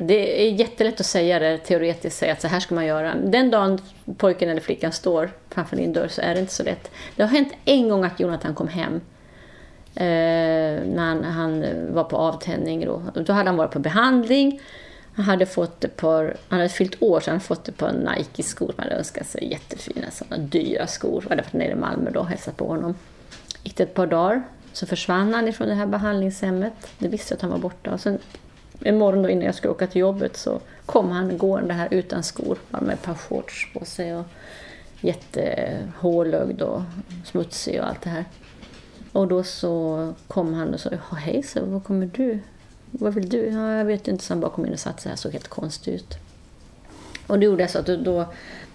Det 0.00 0.46
är 0.46 0.52
jättelätt 0.52 1.00
att 1.00 1.06
säga 1.06 1.38
det 1.38 1.58
teoretiskt, 1.58 2.18
säga 2.18 2.32
att 2.32 2.40
så 2.40 2.49
här 2.49 2.61
ska 2.61 2.75
man 2.75 2.87
göra. 2.87 3.14
Den 3.14 3.50
dagen 3.50 3.78
pojken 4.16 4.49
eller 4.49 4.61
flickan 4.61 4.92
står 4.92 5.30
framför 5.50 5.76
din 5.76 5.92
dörr 5.92 6.08
så 6.08 6.20
är 6.20 6.34
det 6.34 6.40
inte 6.40 6.52
så 6.52 6.62
lätt. 6.62 6.90
Det 7.16 7.22
har 7.22 7.30
hänt 7.30 7.52
en 7.64 7.88
gång 7.88 8.04
att 8.04 8.20
Jonathan 8.20 8.54
kom 8.54 8.68
hem 8.68 8.94
eh, 9.94 10.84
när 10.87 11.04
han, 11.04 11.25
han, 11.25 11.64
var 11.94 12.04
på 12.04 12.16
avtändning. 12.16 12.84
Då. 12.84 13.02
då 13.14 13.32
hade 13.32 13.49
han 13.49 13.56
varit 13.56 13.70
på 13.70 13.78
behandling 13.78 14.61
han 15.14 15.25
hade 15.25 15.46
fått 15.46 15.84
ett 15.84 15.96
par, 15.96 16.37
han 16.49 16.58
hade 16.58 16.68
fyllt 16.68 17.02
år 17.02 17.20
så 17.20 17.30
han 17.30 17.34
hade 17.34 17.44
fått 17.44 17.68
ett 17.68 17.76
par 17.76 17.92
Nike-skor. 17.92 18.75
Han 18.76 18.84
hade 18.84 18.96
önskat 18.99 19.26
sig 19.26 19.50
jättefina 19.50 20.11
sådana 20.11 20.42
dyra 20.42 20.87
skor. 20.87 21.22
Jag 21.22 21.30
hade 21.30 21.42
varit 21.42 21.52
nere 21.52 21.72
i 21.72 21.75
Malmö 21.75 22.11
då 22.11 22.20
och 22.20 22.26
hälsat 22.26 22.56
på 22.56 22.66
honom. 22.66 22.94
Gick 23.62 23.76
det 23.76 23.82
ett 23.82 23.94
par 23.94 24.06
dagar 24.06 24.42
så 24.72 24.87
försvann 24.87 25.34
han 25.34 25.49
ifrån 25.49 25.68
det 25.68 25.75
här 25.75 25.87
behandlingshemmet. 25.87 26.72
Det 26.99 27.08
visste 27.08 27.32
jag 27.32 27.37
att 27.37 27.42
han 27.42 27.50
var 27.50 27.58
borta. 27.58 27.92
Och 27.92 28.00
sen 28.00 28.18
en 28.84 28.98
morgon 28.98 29.22
då 29.22 29.28
innan 29.28 29.44
jag 29.44 29.54
skulle 29.54 29.70
åka 29.70 29.86
till 29.86 30.00
jobbet 30.00 30.36
så 30.36 30.60
kom 30.86 31.10
han 31.10 31.38
gående 31.38 31.74
här 31.74 31.88
utan 31.90 32.22
skor. 32.22 32.58
Bara 32.70 32.82
med 32.82 32.94
ett 32.94 33.02
par 33.02 33.14
shorts 33.14 33.72
på 33.74 33.84
sig 33.84 34.16
och 34.16 34.24
jättehålögd 35.00 36.62
och 36.62 36.82
smutsig 37.24 37.80
och 37.80 37.88
allt 37.88 38.02
det 38.02 38.10
här. 38.10 38.24
Och 39.12 39.28
då 39.28 39.42
så 39.42 40.14
kom 40.28 40.54
han 40.54 40.74
och 40.74 40.80
sa, 40.80 40.90
hej 41.16 41.42
så, 41.42 41.64
var 41.64 41.80
kommer 41.80 42.10
du? 42.14 42.38
vad 42.92 43.14
vill 43.14 43.28
du? 43.28 43.46
Ja, 43.46 43.76
jag 43.76 43.84
vet 43.84 44.08
inte. 44.08 44.24
Så 44.24 44.32
han 44.32 44.40
bara 44.40 44.50
kom 44.50 44.66
in 44.66 44.72
och 44.72 44.78
satte 44.78 45.02
sig 45.02 45.10
här, 45.10 45.16
såg 45.16 45.32
helt 45.32 45.48
konstig 45.48 45.92
ut. 45.92 46.18
Och 47.26 47.38
då 47.38 47.44
gjorde 47.44 47.62
jag 47.62 47.70
så 47.70 47.78
att 47.78 47.86
då, 47.86 47.96
då 47.96 48.26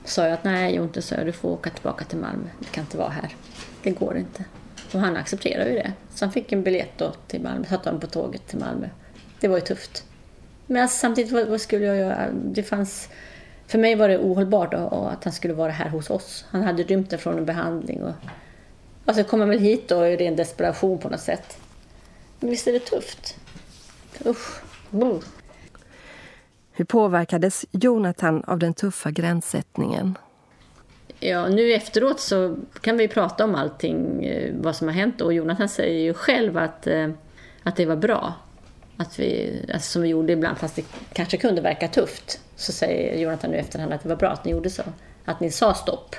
sa 0.05 0.23
jag 0.23 0.33
att 0.33 0.43
nej 0.43 0.75
Jonte, 0.75 1.01
så 1.01 1.15
du 1.15 1.31
får 1.31 1.49
åka 1.49 1.69
tillbaka 1.69 2.05
till 2.05 2.17
Malmö. 2.17 2.47
Du 2.59 2.65
kan 2.65 2.83
inte 2.83 2.97
vara 2.97 3.09
här. 3.09 3.35
Det 3.83 3.91
går 3.91 4.17
inte. 4.17 4.45
Och 4.93 4.99
han 4.99 5.17
accepterade 5.17 5.69
ju 5.69 5.75
det. 5.75 5.93
Så 6.13 6.25
han 6.25 6.31
fick 6.31 6.51
en 6.51 6.63
biljett 6.63 6.97
då 6.97 7.13
till 7.27 7.41
Malmö, 7.41 7.65
satte 7.65 7.89
honom 7.89 8.01
på 8.01 8.07
tåget 8.07 8.47
till 8.47 8.59
Malmö. 8.59 8.89
Det 9.39 9.47
var 9.47 9.57
ju 9.57 9.61
tufft. 9.61 10.03
Men 10.67 10.81
alltså, 10.81 10.97
samtidigt, 10.97 11.31
vad, 11.31 11.47
vad, 11.47 11.61
skulle 11.61 11.85
jag 11.85 11.97
göra? 11.97 12.31
Det 12.31 12.63
fanns, 12.63 13.09
för 13.67 13.79
mig 13.79 13.95
var 13.95 14.09
det 14.09 14.17
ohållbart 14.17 14.73
att 14.73 15.23
han 15.23 15.33
skulle 15.33 15.53
vara 15.53 15.71
här 15.71 15.89
hos 15.89 16.09
oss. 16.09 16.45
Han 16.49 16.63
hade 16.63 16.83
rymt 16.83 17.13
från 17.19 17.37
en 17.37 17.45
behandling. 17.45 18.03
Och, 18.03 18.13
alltså 19.05 19.23
kom 19.23 19.39
han 19.39 19.49
väl 19.49 19.59
hit 19.59 19.87
då 19.87 20.07
i 20.07 20.17
ren 20.17 20.35
desperation 20.35 20.97
på 20.97 21.09
något 21.09 21.19
sätt. 21.19 21.57
Men 22.39 22.49
visst 22.49 22.67
är 22.67 22.73
det 22.73 22.79
tufft? 22.79 23.37
Usch. 24.25 24.61
Mm. 24.93 25.19
Hur 26.71 26.85
påverkades 26.85 27.65
Jonathan 27.71 28.43
av 28.43 28.59
den 28.59 28.73
tuffa 28.73 29.11
gränssättningen? 29.11 30.17
Ja, 31.19 31.47
nu 31.47 31.73
efteråt 31.73 32.19
så 32.19 32.57
kan 32.81 32.97
vi 32.97 33.07
prata 33.07 33.43
om 33.43 33.55
allting, 33.55 34.25
eh, 34.25 34.53
vad 34.59 34.75
som 34.75 34.87
har 34.87 34.95
hänt. 34.95 35.21
Och 35.21 35.33
Jonathan 35.33 35.69
säger 35.69 35.99
ju 35.99 36.13
själv 36.13 36.57
att, 36.57 36.87
eh, 36.87 37.09
att 37.63 37.75
det 37.75 37.85
var 37.85 37.95
bra. 37.95 38.33
Att 38.97 39.19
vi, 39.19 39.59
alltså 39.73 39.91
som 39.91 40.01
vi 40.01 40.07
gjorde 40.07 40.33
ibland, 40.33 40.57
fast 40.57 40.75
det 40.75 40.85
kanske 41.13 41.37
kunde 41.37 41.61
verka 41.61 41.87
tufft, 41.87 42.39
så 42.55 42.71
säger 42.71 43.17
Jonathan 43.17 43.51
nu 43.51 43.57
efterhand 43.57 43.93
att 43.93 44.03
det 44.03 44.09
var 44.09 44.15
bra 44.15 44.29
att 44.29 44.45
ni 44.45 44.51
gjorde 44.51 44.69
så. 44.69 44.83
Att 45.25 45.39
ni 45.39 45.51
sa 45.51 45.73
stopp. 45.73 46.15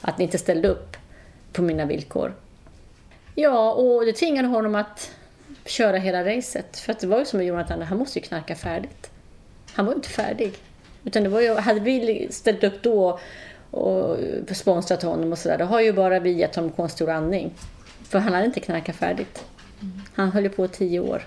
Att 0.00 0.18
ni 0.18 0.24
inte 0.24 0.38
ställde 0.38 0.68
upp 0.68 0.96
på 1.52 1.62
mina 1.62 1.84
villkor. 1.84 2.34
Ja, 3.34 3.72
och 3.72 4.06
det 4.06 4.12
tvingade 4.12 4.48
honom 4.48 4.74
att 4.74 5.10
köra 5.64 5.96
hela 5.96 6.24
racet. 6.24 6.76
För 6.76 6.92
att 6.92 7.00
det 7.00 7.06
var 7.06 7.18
ju 7.18 7.24
som 7.24 7.38
med 7.38 7.46
Jonathan, 7.46 7.82
han 7.82 7.98
måste 7.98 8.18
ju 8.18 8.24
knarka 8.24 8.54
färdigt. 8.54 9.10
Han 9.72 9.86
var 9.86 9.92
ju 9.92 9.96
inte 9.96 10.08
färdig. 10.08 10.52
Utan 11.04 11.22
det 11.22 11.28
var 11.28 11.40
ju, 11.40 11.54
hade 11.54 11.80
vi 11.80 12.28
ställt 12.30 12.64
upp 12.64 12.82
då 12.82 13.18
och 13.70 14.16
sponsrat 14.52 15.02
honom 15.02 15.32
och 15.32 15.38
sådär, 15.38 15.58
då 15.58 15.64
har 15.64 15.80
ju 15.80 15.92
bara 15.92 16.20
vi 16.20 16.32
gett 16.32 16.54
honom 16.54 16.70
konstgjord 16.70 17.08
andning. 17.08 17.54
För 18.08 18.18
han 18.18 18.32
hade 18.32 18.46
inte 18.46 18.60
knarkat 18.60 18.96
färdigt. 18.96 19.44
Han 20.14 20.32
höll 20.32 20.42
ju 20.42 20.50
på 20.50 20.68
tio 20.68 21.00
år. 21.00 21.22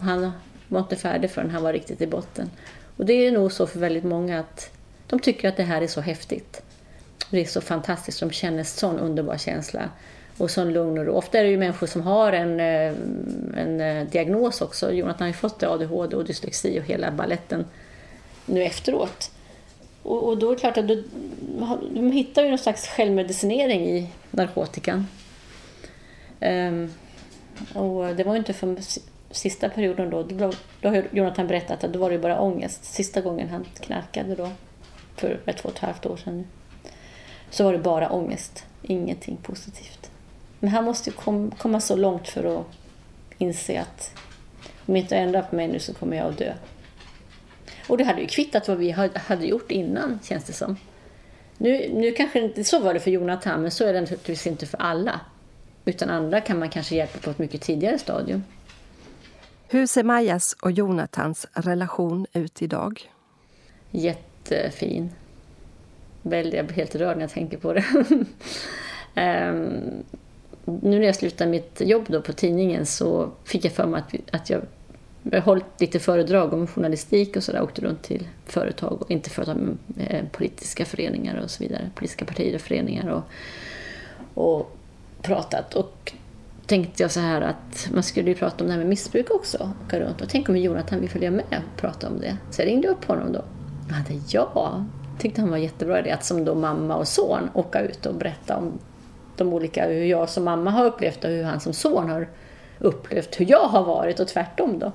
Han 0.00 0.32
var 0.68 0.80
inte 0.80 0.96
färdig 0.96 1.30
förrän 1.30 1.50
han 1.50 1.62
var 1.62 1.72
riktigt 1.72 2.00
i 2.00 2.06
botten. 2.06 2.50
Och 2.96 3.06
det 3.06 3.12
är 3.12 3.32
nog 3.32 3.52
så 3.52 3.66
för 3.66 3.78
väldigt 3.78 4.04
många 4.04 4.40
att 4.40 4.70
de 5.06 5.20
tycker 5.20 5.48
att 5.48 5.56
det 5.56 5.62
här 5.62 5.82
är 5.82 5.86
så 5.86 6.00
häftigt. 6.00 6.62
Det 7.30 7.40
är 7.40 7.44
så 7.44 7.60
fantastiskt, 7.60 8.20
de 8.20 8.30
känner 8.30 8.64
sån 8.64 8.98
underbar 8.98 9.36
känsla 9.36 9.90
och 10.38 10.50
sån 10.50 10.72
lugn 10.72 10.98
och 10.98 11.06
ro. 11.06 11.12
Ofta 11.12 11.38
är 11.38 11.42
det 11.42 11.50
ju 11.50 11.58
människor 11.58 11.86
som 11.86 12.02
har 12.02 12.32
en, 12.32 12.60
eh, 12.60 12.94
en 13.56 13.80
eh, 13.80 14.06
diagnos 14.06 14.60
också. 14.60 14.92
Jonathan 14.92 15.20
har 15.20 15.26
ju 15.26 15.32
fått 15.32 15.62
ADHD 15.62 16.16
och 16.16 16.24
dyslexi 16.24 16.80
och 16.80 16.84
hela 16.84 17.10
balletten 17.10 17.64
nu 18.46 18.62
efteråt. 18.62 19.30
Och, 20.02 20.28
och 20.28 20.38
då 20.38 20.50
är 20.50 20.54
det 20.54 20.60
klart 20.60 20.76
att 20.76 20.88
du, 20.88 21.04
de 21.94 22.12
hittar 22.12 22.42
ju 22.42 22.48
någon 22.48 22.58
slags 22.58 22.88
självmedicinering 22.88 23.88
i 23.88 24.10
narkotikan. 24.30 25.06
Um, 26.40 26.92
och 27.74 28.16
det 28.16 28.24
var 28.24 28.32
ju 28.32 28.38
inte 28.38 28.52
för 28.52 28.76
sista 29.30 29.68
perioden 29.68 30.10
då, 30.10 30.22
då, 30.22 30.52
då 30.80 30.88
har 30.88 31.04
Jonathan 31.10 31.46
berättat 31.46 31.84
att 31.84 31.92
då 31.92 31.98
var 31.98 32.10
det 32.10 32.18
bara 32.18 32.40
ångest. 32.40 32.84
Sista 32.84 33.20
gången 33.20 33.48
han 33.48 33.66
knarkade 33.80 34.34
då, 34.34 34.50
för 35.16 35.40
ett, 35.46 35.56
två 35.56 35.68
och 35.68 35.74
ett 35.74 35.80
halvt 35.80 36.06
år 36.06 36.16
sedan 36.16 36.38
nu, 36.38 36.44
så 37.50 37.64
var 37.64 37.72
det 37.72 37.78
bara 37.78 38.10
ångest, 38.10 38.66
ingenting 38.82 39.36
positivt. 39.36 40.10
Men 40.60 40.70
han 40.70 40.84
måste 40.84 41.10
kom, 41.10 41.50
komma 41.50 41.80
så 41.80 41.96
långt 41.96 42.28
för 42.28 42.60
att 42.60 42.66
inse 43.38 43.80
att 43.80 44.14
om 44.86 44.96
jag 44.96 45.04
inte 45.04 45.16
ändrar 45.16 45.42
på 45.42 45.56
mig 45.56 45.68
nu 45.68 45.78
så 45.78 45.94
kommer 45.94 46.16
jag 46.16 46.26
att 46.26 46.38
dö. 46.38 46.52
Och 47.86 47.98
det 47.98 48.04
hade 48.04 48.20
ju 48.20 48.26
kvittat 48.26 48.68
vad 48.68 48.78
vi 48.78 48.90
hade 49.14 49.46
gjort 49.46 49.70
innan, 49.70 50.18
känns 50.22 50.44
det 50.44 50.52
som. 50.52 50.76
Nu, 51.58 51.90
nu 51.94 52.12
kanske 52.12 52.40
inte 52.40 52.64
så 52.64 52.80
var 52.80 52.94
det 52.94 53.00
för 53.00 53.10
Jonathan, 53.10 53.62
men 53.62 53.70
så 53.70 53.84
är 53.84 53.92
det 53.92 54.00
naturligtvis 54.00 54.46
inte 54.46 54.66
för 54.66 54.78
alla. 54.78 55.20
Utan 55.84 56.10
andra 56.10 56.40
kan 56.40 56.58
man 56.58 56.68
kanske 56.68 56.96
hjälpa 56.96 57.18
på 57.18 57.30
ett 57.30 57.38
mycket 57.38 57.60
tidigare 57.60 57.98
stadium. 57.98 58.44
Hur 59.70 59.86
ser 59.86 60.04
Majas 60.04 60.56
och 60.62 60.72
Jonathans 60.72 61.46
relation 61.52 62.26
ut 62.32 62.62
idag? 62.62 63.12
Jättefin. 63.90 65.10
Jag 66.22 66.66
blir 66.66 66.72
helt 66.72 66.94
rörd 66.94 67.16
när 67.16 67.22
jag 67.22 67.30
tänker 67.30 67.58
på 67.58 67.72
det. 67.72 67.84
um, 67.90 68.26
nu 70.64 70.98
när 70.98 71.06
jag 71.06 71.16
slutade 71.16 71.50
mitt 71.50 71.80
jobb 71.80 72.04
då 72.08 72.22
på 72.22 72.32
tidningen 72.32 72.86
så 72.86 73.30
fick 73.44 73.64
jag 73.64 73.72
för 73.72 73.86
mig 73.86 74.00
att, 74.00 74.34
att 74.34 74.50
jag 74.50 74.62
jag 75.22 75.40
har 75.40 75.44
hållit 75.44 75.80
lite 75.80 76.00
föredrag 76.00 76.52
om 76.52 76.66
journalistik 76.66 77.36
och 77.36 77.44
sådär, 77.44 77.62
åkte 77.62 77.82
runt 77.82 78.02
till 78.02 78.28
företag, 78.46 79.02
och 79.02 79.10
inte 79.10 79.30
företag, 79.30 79.56
men 79.56 79.78
eh, 80.06 80.24
politiska 80.32 80.84
föreningar 80.84 81.40
och 81.44 81.50
så 81.50 81.62
vidare, 81.62 81.90
politiska 81.94 82.24
partier 82.24 82.54
och 82.54 82.60
föreningar 82.60 83.08
och, 83.08 83.22
och 84.44 84.76
pratat. 85.22 85.74
Och 85.74 86.12
tänkte 86.68 87.02
jag 87.02 87.10
så 87.10 87.20
här 87.20 87.40
att 87.40 87.88
man 87.92 88.02
skulle 88.02 88.30
ju 88.30 88.34
prata 88.34 88.64
om 88.64 88.66
det 88.66 88.72
här 88.72 88.78
med 88.78 88.88
missbruk 88.88 89.30
också, 89.30 89.70
åka 89.86 90.00
runt. 90.00 90.20
Och 90.20 90.28
tänk 90.28 90.48
om 90.48 90.56
Jonathan 90.56 91.00
vill 91.00 91.10
följa 91.10 91.30
med 91.30 91.44
och 91.50 91.80
prata 91.80 92.08
om 92.08 92.20
det. 92.20 92.36
Så 92.50 92.62
jag 92.62 92.66
ringde 92.66 92.88
upp 92.88 93.04
honom 93.04 93.32
då. 93.32 93.44
Han 93.90 94.02
hade 94.02 94.20
ja, 94.28 94.84
tyckte 95.18 95.40
han 95.40 95.50
var 95.50 95.56
jättebra 95.56 96.00
idé 96.00 96.10
att 96.10 96.24
som 96.24 96.44
då 96.44 96.54
mamma 96.54 96.96
och 96.96 97.08
son 97.08 97.50
åka 97.54 97.80
ut 97.80 98.06
och 98.06 98.14
berätta 98.14 98.56
om 98.56 98.72
de 99.36 99.52
olika, 99.52 99.86
hur 99.86 100.04
jag 100.04 100.28
som 100.28 100.44
mamma 100.44 100.70
har 100.70 100.84
upplevt 100.84 101.24
och 101.24 101.30
hur 101.30 101.42
han 101.42 101.60
som 101.60 101.72
son 101.72 102.08
har 102.10 102.28
upplevt 102.78 103.40
hur 103.40 103.50
jag 103.50 103.68
har 103.68 103.84
varit 103.84 104.20
och 104.20 104.28
tvärtom 104.28 104.78
då. 104.78 104.92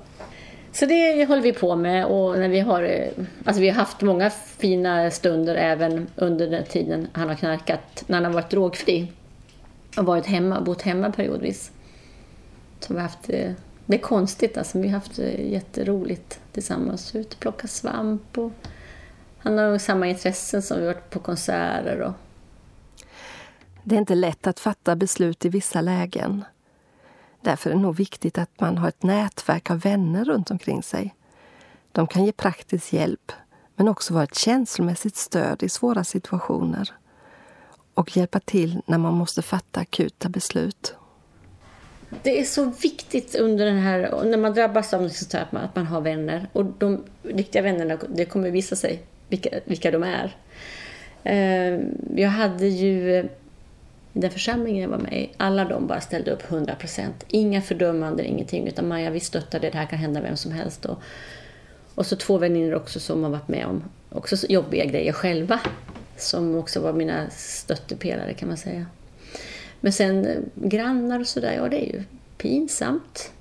Så 0.71 0.85
det 0.85 1.25
håller 1.25 1.41
vi 1.41 1.53
på 1.53 1.75
med 1.75 2.05
och 2.05 2.39
när 2.39 2.49
vi 2.49 2.59
har, 2.59 3.09
alltså 3.45 3.61
vi 3.61 3.69
har 3.69 3.75
haft 3.75 4.01
många 4.01 4.29
fina 4.29 5.11
stunder 5.11 5.55
även 5.55 6.07
under 6.15 6.47
den 6.47 6.65
tiden 6.65 7.07
han 7.13 7.27
har 7.27 7.35
knarkat, 7.35 8.03
när 8.07 8.17
han 8.17 8.25
har 8.25 8.31
varit 8.31 8.49
drogfri 8.49 9.11
och 9.97 10.05
varit 10.05 10.25
hemma, 10.25 10.62
bott 10.62 10.81
hemma 10.81 11.12
periodvis. 11.12 11.71
Så 12.79 12.93
vi 12.93 13.00
har 13.00 13.07
haft, 13.07 13.29
eh, 13.29 13.51
det 13.85 13.95
är 13.95 14.01
konstigt 14.01 14.57
alltså, 14.57 14.79
vi 14.79 14.88
har 14.88 14.93
haft 14.93 15.19
eh, 15.19 15.51
jätteroligt 15.51 16.39
tillsammans, 16.51 17.15
ut 17.15 17.33
och 17.33 17.39
plocka 17.39 17.67
svamp 17.67 18.38
och 18.38 18.51
han 19.38 19.57
har 19.57 19.77
samma 19.77 20.07
intressen 20.07 20.62
som 20.62 20.77
vi 20.77 20.85
har 20.85 20.93
varit 20.93 21.09
på 21.09 21.19
konserter 21.19 22.01
och 22.01 22.13
det 23.83 23.95
är 23.95 24.00
inte 24.00 24.15
lätt 24.15 24.47
att 24.47 24.59
fatta 24.59 24.95
beslut 24.95 25.45
i 25.45 25.50
vissa 25.50 25.81
lägen. 25.81 26.45
Därför 27.41 27.69
är 27.69 27.73
det 27.73 27.81
nog 27.81 27.95
viktigt 27.95 28.38
att 28.38 28.59
man 28.59 28.77
har 28.77 28.88
ett 28.88 29.03
nätverk 29.03 29.71
av 29.71 29.79
vänner 29.79 30.25
runt 30.25 30.51
omkring 30.51 30.83
sig. 30.83 31.15
De 31.91 32.07
kan 32.07 32.25
ge 32.25 32.31
praktisk 32.31 32.93
hjälp, 32.93 33.31
men 33.75 33.88
också 33.88 34.13
vara 34.13 34.23
ett 34.23 34.35
känslomässigt 34.35 35.15
stöd 35.15 35.63
i 35.63 35.69
svåra 35.69 36.03
situationer 36.03 36.93
och 37.93 38.17
hjälpa 38.17 38.39
till 38.39 38.81
när 38.85 38.97
man 38.97 39.13
måste 39.13 39.41
fatta 39.41 39.79
akuta 39.79 40.29
beslut. 40.29 40.95
Det 42.23 42.39
är 42.39 42.43
så 42.43 42.65
viktigt 42.65 43.35
under 43.35 43.65
den 43.65 43.77
här, 43.77 44.23
när 44.25 44.38
man 44.38 44.53
drabbas 44.53 44.93
av 44.93 45.01
något 45.01 45.33
här, 45.33 45.47
att 45.51 45.75
man 45.75 45.85
har 45.85 46.01
vänner. 46.01 46.47
Och 46.53 46.65
de 46.65 47.03
riktiga 47.23 47.62
vännerna, 47.62 47.97
det 48.09 48.25
kommer 48.25 48.51
visa 48.51 48.75
sig 48.75 49.01
vilka, 49.27 49.50
vilka 49.65 49.91
de 49.91 50.03
är. 50.03 50.35
Ehm, 51.23 51.97
jag 52.15 52.29
hade 52.29 52.67
ju 52.67 53.17
i 54.13 54.19
den 54.19 54.31
församlingen 54.31 54.81
jag 54.81 54.89
var 54.89 54.97
med 54.97 55.13
i, 55.13 55.31
alla 55.38 55.65
de 55.65 55.88
bara 55.88 56.01
ställde 56.01 56.31
upp 56.31 56.51
100 56.51 56.75
procent. 56.75 57.25
Inga 57.27 57.62
fördömanden, 57.62 58.25
ingenting. 58.25 58.67
Utan 58.67 58.88
Maja, 58.88 59.09
vi 59.09 59.19
stöttar 59.19 59.59
det, 59.59 59.69
det 59.69 59.77
här 59.77 59.85
kan 59.85 60.00
hända 60.00 60.21
vem 60.21 60.38
som 60.38 60.51
helst. 60.51 60.85
Och, 60.85 61.00
och 61.95 62.05
så 62.05 62.15
två 62.15 62.38
väninnor 62.38 62.75
också 62.75 62.99
som 62.99 63.23
har 63.23 63.29
varit 63.29 63.47
med 63.47 63.65
om 63.65 63.84
också 64.10 64.36
jobbiga 64.49 64.86
grejer 64.86 65.13
själva. 65.13 65.60
Som 66.17 66.56
också 66.56 66.80
var 66.80 66.93
mina 66.93 67.30
stöttepelare 67.30 68.34
kan 68.34 68.47
man 68.47 68.58
säga. 68.58 68.86
Men 69.82 69.93
sen 69.93 70.26
eh, 70.26 70.39
grannar 70.56 71.19
och 71.19 71.28
sådär, 71.28 71.54
ja 71.54 71.69
det 71.69 71.89
är 71.89 71.93
ju 71.93 72.04
pinsamt. 72.38 73.32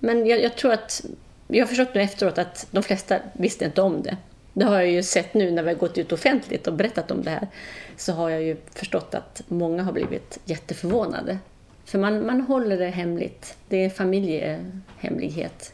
Men 0.00 0.26
jag, 0.26 0.42
jag 0.42 0.56
tror 0.56 0.72
att, 0.72 1.04
jag 1.48 1.64
har 1.64 1.68
förstått 1.68 1.94
nu 1.94 2.00
efteråt 2.00 2.38
att 2.38 2.66
de 2.70 2.82
flesta 2.82 3.18
visste 3.32 3.64
inte 3.64 3.82
om 3.82 4.02
det. 4.02 4.16
Det 4.52 4.64
har 4.64 4.74
jag 4.74 4.90
ju 4.90 5.02
sett 5.02 5.34
nu 5.34 5.50
när 5.50 5.62
vi 5.62 5.68
har 5.68 5.76
gått 5.76 5.98
ut 5.98 6.12
offentligt 6.12 6.66
och 6.66 6.74
berättat 6.74 7.10
om 7.10 7.22
det 7.22 7.30
här. 7.30 7.48
Så 7.96 8.12
har 8.12 8.30
jag 8.30 8.42
ju 8.42 8.56
förstått 8.74 9.14
att 9.14 9.42
många 9.48 9.82
har 9.82 9.92
blivit 9.92 10.38
jätteförvånade. 10.44 11.38
För 11.84 11.98
man, 11.98 12.26
man 12.26 12.40
håller 12.40 12.78
det 12.78 12.88
hemligt. 12.88 13.56
Det 13.68 13.84
är 13.84 13.90
familjehemlighet. 13.90 15.72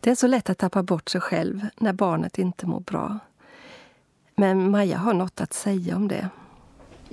Det 0.00 0.10
är 0.10 0.14
så 0.14 0.26
lätt 0.26 0.50
att 0.50 0.58
tappa 0.58 0.82
bort 0.82 1.08
sig 1.08 1.20
själv 1.20 1.66
när 1.76 1.92
barnet 1.92 2.38
inte 2.38 2.66
mår 2.66 2.80
bra. 2.80 3.18
Men 4.38 4.70
Maja 4.70 4.96
har 4.96 5.14
något 5.14 5.40
att 5.40 5.52
säga 5.52 5.96
om 5.96 6.08
det. 6.08 6.28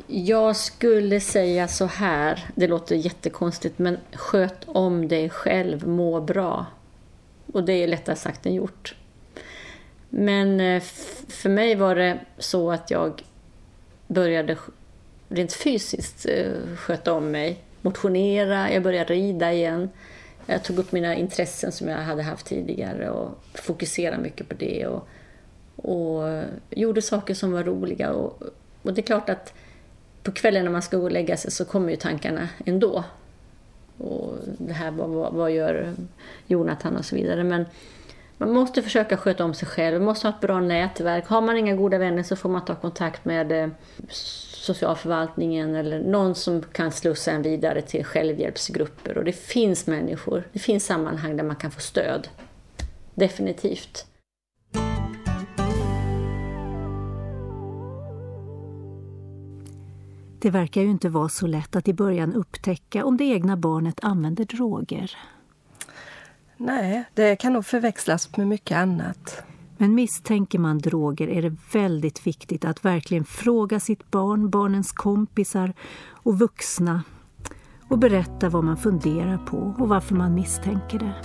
Jag 0.07 0.55
skulle 0.55 1.19
säga 1.19 1.67
så 1.67 1.85
här, 1.85 2.45
det 2.55 2.67
låter 2.67 2.95
jättekonstigt, 2.95 3.79
men 3.79 3.97
sköt 4.13 4.63
om 4.67 5.07
dig 5.07 5.29
själv, 5.29 5.87
må 5.87 6.21
bra. 6.21 6.65
Och 7.53 7.63
det 7.63 7.73
är 7.73 7.87
lättare 7.87 8.15
sagt 8.15 8.45
än 8.45 8.53
gjort. 8.53 8.95
Men 10.09 10.59
eh, 10.59 10.83
för 11.27 11.49
mig 11.49 11.75
var 11.75 11.95
det 11.95 12.19
så 12.37 12.71
att 12.71 12.91
jag 12.91 13.23
började 14.07 14.57
rent 15.29 15.53
fysiskt 15.53 16.25
eh, 16.29 16.75
sköta 16.77 17.13
om 17.13 17.31
mig. 17.31 17.59
Motionera, 17.81 18.71
jag 18.71 18.83
började 18.83 19.13
rida 19.13 19.53
igen. 19.53 19.89
Jag 20.45 20.63
tog 20.63 20.79
upp 20.79 20.91
mina 20.91 21.15
intressen 21.15 21.71
som 21.71 21.87
jag 21.87 21.97
hade 21.97 22.23
haft 22.23 22.45
tidigare 22.45 23.09
och 23.09 23.39
fokuserade 23.53 24.21
mycket 24.21 24.49
på 24.49 24.55
det. 24.55 24.87
Och, 24.87 25.07
och 25.75 26.23
gjorde 26.69 27.01
saker 27.01 27.33
som 27.33 27.51
var 27.51 27.63
roliga. 27.63 28.11
Och, 28.11 28.43
och 28.81 28.93
det 28.93 29.01
är 29.01 29.05
klart 29.05 29.29
att 29.29 29.53
på 30.23 30.31
kvällen 30.31 30.63
när 30.63 30.71
man 30.71 30.81
ska 30.81 30.97
gå 30.97 31.03
och 31.03 31.11
lägga 31.11 31.37
sig 31.37 31.51
så 31.51 31.65
kommer 31.65 31.89
ju 31.89 31.95
tankarna 31.95 32.49
ändå. 32.65 33.03
Och 33.97 34.33
det 34.57 34.73
här, 34.73 34.91
vad, 34.91 35.33
vad 35.33 35.51
gör 35.51 35.93
Jonathan 36.47 36.95
och 36.97 37.05
så 37.05 37.15
vidare. 37.15 37.43
Men 37.43 37.65
man 38.37 38.53
måste 38.53 38.81
försöka 38.81 39.17
sköta 39.17 39.45
om 39.45 39.53
sig 39.53 39.67
själv, 39.67 39.97
man 39.97 40.05
måste 40.05 40.27
ha 40.27 40.35
ett 40.35 40.41
bra 40.41 40.59
nätverk. 40.59 41.27
Har 41.27 41.41
man 41.41 41.57
inga 41.57 41.75
goda 41.75 41.97
vänner 41.97 42.23
så 42.23 42.35
får 42.35 42.49
man 42.49 42.65
ta 42.65 42.75
kontakt 42.75 43.25
med 43.25 43.51
eh, 43.51 43.69
socialförvaltningen 44.09 45.75
eller 45.75 45.99
någon 45.99 46.35
som 46.35 46.61
kan 46.61 46.91
slussa 46.91 47.31
en 47.31 47.41
vidare 47.41 47.81
till 47.81 48.05
självhjälpsgrupper. 48.05 49.17
Och 49.17 49.23
det 49.23 49.33
finns 49.33 49.87
människor, 49.87 50.43
det 50.53 50.59
finns 50.59 50.85
sammanhang 50.85 51.37
där 51.37 51.43
man 51.43 51.55
kan 51.55 51.71
få 51.71 51.79
stöd. 51.79 52.27
Definitivt. 53.13 54.05
Det 60.45 60.51
verkar 60.51 60.81
ju 60.81 60.89
inte 60.89 61.09
vara 61.09 61.29
så 61.29 61.47
lätt 61.47 61.75
att 61.75 61.87
i 61.87 61.93
början 61.93 62.33
upptäcka 62.33 63.05
om 63.05 63.17
det 63.17 63.23
egna 63.23 63.57
barnet 63.57 63.99
använder 64.03 64.45
droger. 64.45 65.17
Nej, 66.57 67.03
det 67.13 67.35
kan 67.35 67.53
nog 67.53 67.65
förväxlas 67.65 68.37
med 68.37 68.47
mycket 68.47 68.77
annat. 68.77 69.43
Men 69.77 69.95
misstänker 69.95 70.59
man 70.59 70.77
droger 70.77 71.27
är 71.27 71.41
det 71.41 71.55
väldigt 71.73 72.27
viktigt 72.27 72.65
att 72.65 72.85
verkligen 72.85 73.25
fråga 73.25 73.79
sitt 73.79 74.11
barn, 74.11 74.49
barnens 74.49 74.91
kompisar 74.91 75.73
och 76.07 76.39
vuxna 76.39 77.03
och 77.87 77.97
berätta 77.97 78.49
vad 78.49 78.63
man 78.63 78.77
funderar 78.77 79.37
på 79.37 79.75
och 79.79 79.89
varför 79.89 80.15
man 80.15 80.35
misstänker 80.35 80.99
det. 80.99 81.15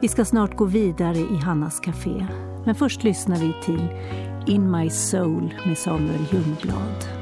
Vi 0.00 0.08
ska 0.08 0.24
snart 0.24 0.56
gå 0.56 0.64
vidare 0.64 1.18
i 1.18 1.36
Hannas 1.36 1.80
café, 1.80 2.26
men 2.64 2.74
först 2.74 3.04
lyssnar 3.04 3.36
vi 3.36 3.54
till 3.64 3.88
In 4.46 4.70
My 4.70 4.90
Soul 4.90 5.54
med 5.66 5.78
Samuel 5.78 6.26
Ljungblad. 6.32 7.13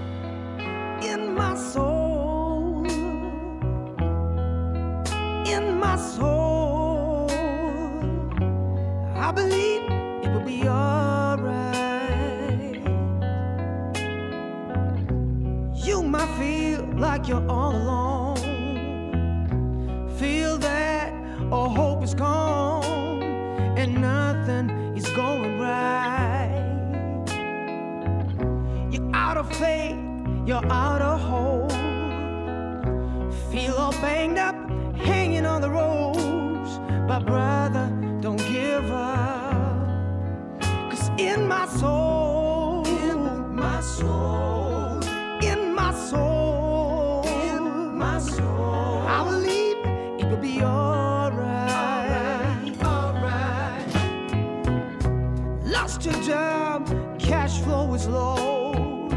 is 57.94 58.08
low. 58.08 59.08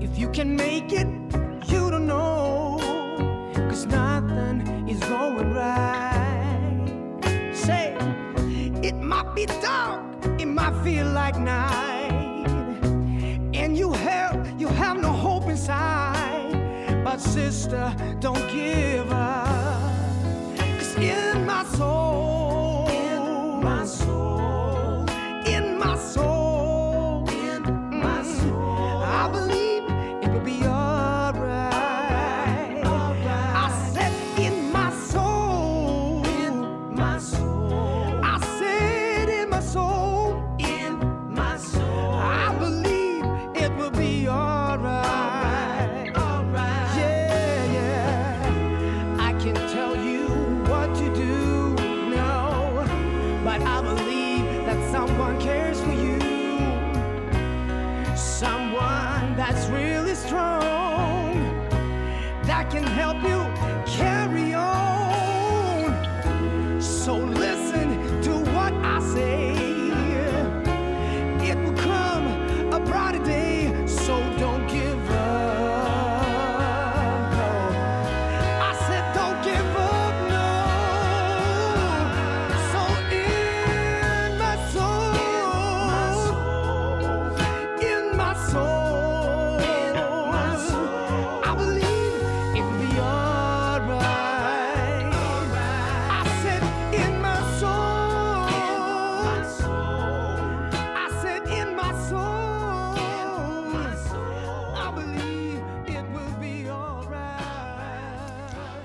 If 0.00 0.18
you 0.18 0.28
can 0.30 0.54
make 0.54 0.92
it, 0.92 1.08
you 1.70 1.90
don't 1.90 2.06
know. 2.06 2.78
Cause 3.68 3.86
nothing 3.86 4.88
is 4.88 5.00
going 5.00 5.52
right. 5.52 6.86
Say, 7.52 7.96
it 8.82 8.94
might 8.94 9.34
be 9.34 9.46
dark, 9.46 10.02
it 10.38 10.46
might 10.46 10.74
feel 10.84 11.06
like 11.06 11.36
night. 11.38 12.46
And 13.54 13.76
you 13.76 13.92
have, 13.92 14.60
you 14.60 14.68
have 14.68 15.00
no 15.00 15.12
hope 15.12 15.48
inside. 15.48 17.02
But 17.04 17.20
sister, 17.20 17.94
don't 18.20 18.46
give 18.52 19.10
up. 19.10 19.49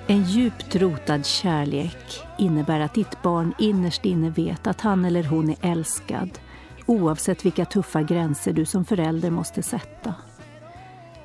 En 0.08 0.24
djupt 0.24 0.76
rotad 0.76 1.26
kärlek 1.26 2.24
innebär 2.38 2.80
att 2.80 2.94
ditt 2.94 3.22
barn 3.22 3.54
innerst 3.60 4.06
inne 4.06 4.30
vet 4.30 4.68
att 4.68 4.82
han 4.82 5.06
eller 5.06 5.24
hon 5.24 5.50
är 5.50 5.58
älskad 5.62 6.30
oavsett 6.86 7.46
vilka 7.46 7.65
tuffa 7.65 8.02
gränser 8.02 8.54
du 8.54 8.65
som 8.65 8.86
förälder 8.86 9.30
måste 9.32 9.63
sätta. 9.63 10.13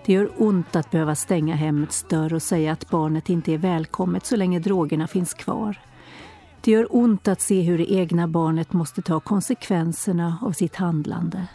Det 0.07 0.12
gör 0.12 0.31
ont 0.37 0.77
att 0.77 0.90
behöva 0.90 1.14
stänga 1.14 1.55
hemmets 1.55 2.03
dörr 2.09 2.35
och 2.35 2.43
säga 2.43 2.73
att 2.73 2.90
barnet 2.90 3.29
inte 3.29 3.53
är 3.53 3.59
välkommet 3.59 4.27
så 4.27 4.37
länge 4.37 4.59
drogerna 4.59 5.07
finns 5.07 5.35
kvar. 5.35 5.81
Det 6.61 6.71
gör 6.71 6.97
ont 6.97 7.29
att 7.29 7.40
se 7.40 7.62
hur 7.62 7.79
det 7.79 7.93
egna 7.93 8.29
barnet 8.29 8.73
måste 8.73 9.03
ta 9.03 9.21
konsekvenserna 9.21 10.38
av 10.43 10.53
sitt 10.53 10.77
handlande. 10.77 11.47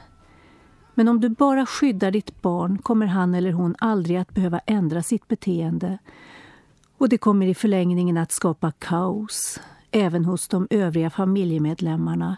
Men 0.94 1.08
om 1.08 1.22
du 1.22 1.30
bara 1.30 1.66
skyddar 1.66 2.12
ditt 2.12 2.42
barn 2.42 2.78
kommer 2.78 3.06
han 3.06 3.36
eller 3.36 3.52
hon 3.52 3.76
aldrig 3.80 4.18
att 4.18 4.34
behöva 4.34 4.60
ändra 4.66 5.04
sitt 5.04 5.28
beteende 5.28 5.98
och 6.98 7.10
det 7.10 7.18
kommer 7.18 7.48
i 7.48 7.54
förlängningen 7.54 8.18
att 8.18 8.32
skapa 8.32 8.72
kaos, 8.72 9.60
även 9.92 10.26
hos 10.26 10.48
de 10.48 10.68
övriga 10.70 11.10
familjemedlemmarna 11.10 12.38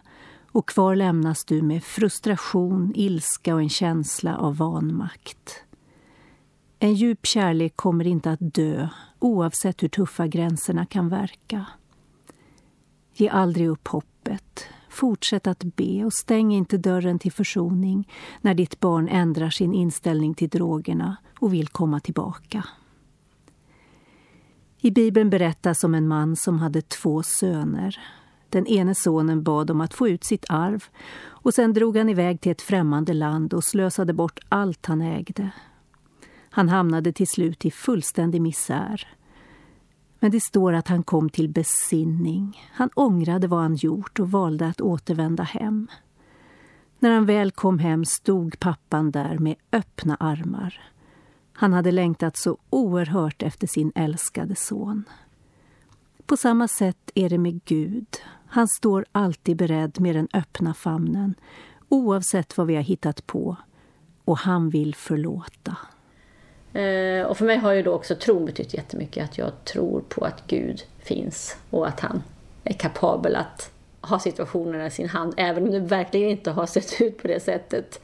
och 0.52 0.70
kvar 0.70 0.96
lämnas 0.96 1.46
du 1.46 1.62
med 1.62 1.84
frustration, 1.84 2.92
ilska 2.96 3.56
och 3.56 3.62
en 3.62 3.70
känsla 3.70 4.38
av 4.38 4.58
vanmakt. 4.58 5.64
En 6.80 6.94
djup 6.94 7.26
kärlek 7.26 7.76
kommer 7.76 8.08
inte 8.08 8.32
att 8.32 8.40
dö 8.54 8.88
oavsett 9.20 9.84
hur 9.84 9.90
tuffa 9.90 10.28
gränserna 10.28 10.86
kan 10.86 11.10
verka. 11.10 11.66
Ge 13.14 13.30
aldrig 13.30 13.68
upp 13.68 13.88
hoppet. 13.88 14.64
Fortsätt 14.90 15.48
att 15.48 15.64
be 15.64 16.06
och 16.06 16.14
stäng 16.14 16.54
inte 16.54 16.78
dörren 16.78 17.20
till 17.20 17.32
försoning 17.32 18.10
när 18.42 18.54
ditt 18.54 18.80
barn 18.80 19.08
ändrar 19.08 19.50
sin 19.50 19.74
inställning 19.74 20.34
till 20.34 20.50
drogerna 20.50 21.18
och 21.40 21.54
vill 21.54 21.68
komma 21.68 22.00
tillbaka. 22.00 22.64
I 24.82 24.92
Bibeln 24.92 25.30
berättas 25.30 25.84
om 25.84 25.96
en 25.96 26.08
man 26.08 26.36
som 26.36 26.60
hade 26.60 26.82
två 26.82 27.24
söner. 27.24 28.00
Den 28.50 28.68
ene 28.68 28.96
sonen 28.96 29.44
bad 29.44 29.72
om 29.72 29.82
att 29.82 29.94
få 29.94 30.08
ut 30.08 30.24
sitt 30.24 30.46
arv 30.50 30.84
och 31.26 31.54
sen 31.54 31.74
drog 31.74 31.98
han 31.98 32.10
iväg 32.10 32.42
till 32.42 32.52
ett 32.52 32.62
främmande 32.62 33.14
land 33.14 33.54
och 33.54 33.64
slösade 33.64 34.14
bort 34.14 34.40
allt 34.50 34.86
han 34.86 35.02
ägde. 35.02 35.50
Han 36.50 36.70
hamnade 36.70 37.14
till 37.14 37.28
slut 37.28 37.66
i 37.66 37.72
fullständig 37.72 38.42
misär. 38.42 39.08
Men 40.20 40.32
det 40.32 40.40
står 40.40 40.74
att 40.74 40.88
han 40.88 41.04
kom 41.04 41.30
till 41.30 41.50
besinning. 41.50 42.62
Han 42.72 42.90
ångrade 42.94 43.48
vad 43.48 43.60
han 43.60 43.76
gjort 43.76 44.20
och 44.20 44.32
valde 44.32 44.68
att 44.68 44.82
återvända 44.82 45.44
hem. 45.44 45.88
När 47.00 47.12
han 47.12 47.26
väl 47.26 47.52
kom 47.52 47.80
hem 47.80 48.06
stod 48.06 48.60
pappan 48.60 49.12
där 49.12 49.38
med 49.38 49.56
öppna 49.72 50.16
armar. 50.16 50.82
Han 51.60 51.74
hade 51.74 51.92
längtat 51.92 52.38
så 52.38 52.58
oerhört 52.70 53.42
efter 53.42 53.68
sin 53.68 53.92
älskade 53.96 54.56
son. 54.56 55.04
På 56.26 56.38
samma 56.38 56.68
sätt 56.68 57.12
är 57.16 57.30
det 57.30 57.38
med 57.38 57.66
Gud. 57.66 58.08
Han 58.48 58.68
står 58.68 59.06
alltid 59.12 59.58
beredd 59.58 60.02
med 60.02 60.16
den 60.16 60.28
öppna 60.34 60.74
famnen 60.74 61.36
oavsett 61.90 62.58
vad 62.58 62.68
vi 62.68 62.76
har 62.76 62.82
hittat 62.82 63.28
på. 63.28 63.56
Och 64.26 64.38
han 64.38 64.70
vill 64.70 64.96
förlåta. 64.96 65.78
Eh, 66.74 67.26
och 67.26 67.38
för 67.38 67.46
mig 67.46 67.58
har 67.58 67.74
ju 67.74 67.84
då 67.84 67.94
också 67.94 68.16
tron 68.16 68.46
betytt 68.46 68.74
jättemycket. 68.74 69.24
Att 69.24 69.38
jag 69.38 69.66
tror 69.66 70.02
på 70.10 70.26
att 70.26 70.48
Gud 70.48 70.84
finns 71.00 71.58
och 71.70 71.88
att 71.88 72.00
han 72.00 72.24
är 72.64 72.74
kapabel 72.74 73.36
att 73.36 73.72
ha 74.02 74.20
situationerna 74.20 74.88
i 74.88 74.92
sin 74.92 75.10
hand. 75.10 75.34
Även 75.38 75.64
om 75.64 75.72
det 75.72 75.80
verkligen 75.80 76.30
inte 76.30 76.52
har 76.52 76.66
sett 76.66 77.02
ut 77.02 77.22
på 77.22 77.28
det 77.28 77.40
sättet 77.40 78.02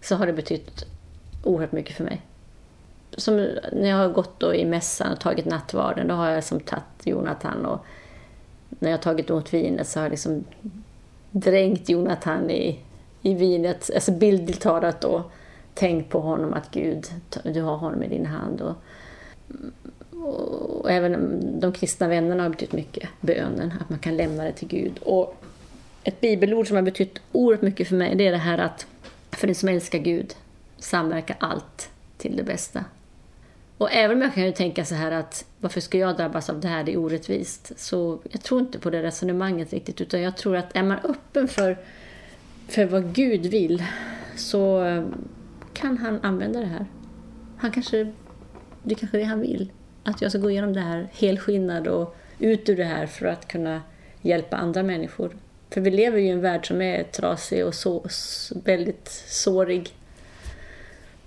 så 0.00 0.16
har 0.16 0.26
det 0.26 0.32
betytt 0.32 0.84
oerhört 1.44 1.72
mycket 1.72 1.96
för 1.96 2.04
mig. 2.04 2.22
Som 3.16 3.36
när 3.72 3.88
jag 3.88 3.96
har 3.96 4.08
gått 4.08 4.40
då 4.40 4.54
i 4.54 4.64
mässan 4.64 5.12
och 5.12 5.20
tagit 5.20 5.44
nattvarden, 5.44 6.08
då 6.08 6.14
har 6.14 6.28
jag 6.28 6.36
liksom 6.36 6.60
tagit 6.60 6.84
Jonathan 7.04 7.66
och 7.66 7.84
när 8.68 8.90
jag 8.90 8.98
har 8.98 9.02
tagit 9.02 9.30
emot 9.30 9.54
vinet 9.54 9.88
så 9.88 9.98
har 9.98 10.04
jag 10.04 10.10
liksom 10.10 10.44
dränkt 11.30 11.88
Jonathan 11.88 12.50
i, 12.50 12.80
i 13.22 13.34
vinet, 13.34 13.90
alltså 13.94 14.12
bildligt 14.12 14.60
talat 14.60 15.00
då 15.00 15.24
tänkt 15.74 16.10
på 16.10 16.20
honom 16.20 16.54
att 16.54 16.70
Gud, 16.70 17.06
du 17.42 17.62
har 17.62 17.76
honom 17.76 18.02
i 18.02 18.08
din 18.08 18.26
hand. 18.26 18.60
Och, 18.60 18.74
och 20.80 20.90
även 20.90 21.60
de 21.60 21.72
kristna 21.72 22.08
vännerna 22.08 22.42
har 22.42 22.50
betytt 22.50 22.72
mycket, 22.72 23.08
bönen, 23.20 23.72
att 23.80 23.90
man 23.90 23.98
kan 23.98 24.16
lämna 24.16 24.44
det 24.44 24.52
till 24.52 24.68
Gud. 24.68 24.98
Och 24.98 25.36
ett 26.04 26.20
bibelord 26.20 26.68
som 26.68 26.76
har 26.76 26.82
betytt 26.82 27.18
oerhört 27.32 27.62
mycket 27.62 27.88
för 27.88 27.96
mig, 27.96 28.14
det 28.14 28.26
är 28.26 28.32
det 28.32 28.38
här 28.38 28.58
att 28.58 28.86
för 29.30 29.46
den 29.46 29.54
som 29.54 29.68
älskar 29.68 29.98
Gud 29.98 30.34
samverkar 30.78 31.36
allt 31.40 31.90
till 32.16 32.36
det 32.36 32.42
bästa. 32.42 32.84
Och 33.78 33.92
även 33.92 34.16
om 34.16 34.22
jag 34.22 34.34
kan 34.34 34.44
ju 34.44 34.52
tänka 34.52 34.84
så 34.84 34.94
här 34.94 35.10
att 35.10 35.44
varför 35.60 35.80
ska 35.80 35.98
jag 35.98 36.16
drabbas 36.16 36.50
av 36.50 36.60
det 36.60 36.68
här, 36.68 36.84
det 36.84 36.92
är 36.92 36.96
orättvist. 36.96 37.72
Så 37.76 38.20
jag 38.30 38.42
tror 38.42 38.60
inte 38.60 38.78
på 38.78 38.90
det 38.90 39.02
resonemanget 39.02 39.72
riktigt, 39.72 40.00
utan 40.00 40.22
jag 40.22 40.36
tror 40.36 40.56
att 40.56 40.76
är 40.76 40.82
man 40.82 40.98
öppen 41.04 41.48
för, 41.48 41.78
för 42.68 42.84
vad 42.84 43.14
Gud 43.14 43.46
vill 43.46 43.84
så 44.36 44.84
eh, 44.84 45.04
kan 45.72 45.98
han 45.98 46.20
använda 46.22 46.60
det 46.60 46.66
här. 46.66 46.86
Han 47.56 47.70
kanske, 47.70 48.12
det 48.82 48.94
är 48.94 48.98
kanske 48.98 49.16
är 49.16 49.20
det 49.20 49.26
han 49.26 49.40
vill. 49.40 49.72
Att 50.02 50.22
jag 50.22 50.30
ska 50.30 50.40
gå 50.40 50.50
igenom 50.50 50.72
det 50.72 50.80
här 50.80 51.08
helskinnad 51.12 51.86
och 51.86 52.16
ut 52.38 52.68
ur 52.68 52.76
det 52.76 52.84
här 52.84 53.06
för 53.06 53.26
att 53.26 53.48
kunna 53.48 53.82
hjälpa 54.22 54.56
andra 54.56 54.82
människor. 54.82 55.36
För 55.70 55.80
vi 55.80 55.90
lever 55.90 56.18
ju 56.18 56.26
i 56.26 56.30
en 56.30 56.40
värld 56.40 56.66
som 56.66 56.82
är 56.82 57.02
trasig 57.02 57.66
och 57.66 57.74
så, 57.74 58.06
väldigt 58.64 59.08
sårig. 59.28 59.92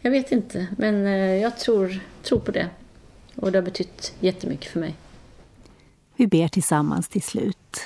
Jag 0.02 0.12
vet 0.12 0.32
inte, 0.32 0.68
men 0.78 1.06
eh, 1.06 1.36
jag 1.36 1.58
tror, 1.58 2.00
tror 2.24 2.40
på 2.40 2.52
det. 2.52 2.70
Och 3.36 3.52
det 3.52 3.58
har 3.58 3.64
betytt 3.66 4.14
jättemycket 4.20 4.72
för 4.72 4.80
mig. 4.80 4.96
Vi 6.16 6.28
ber 6.28 6.48
tillsammans 6.48 7.08
till 7.08 7.22
slut. 7.22 7.82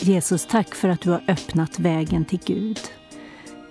Jesus, 0.00 0.46
tack 0.46 0.74
för 0.74 0.88
att 0.88 1.00
du 1.00 1.10
har 1.10 1.24
öppnat 1.28 1.78
vägen 1.78 2.24
till 2.24 2.40
Gud. 2.44 2.80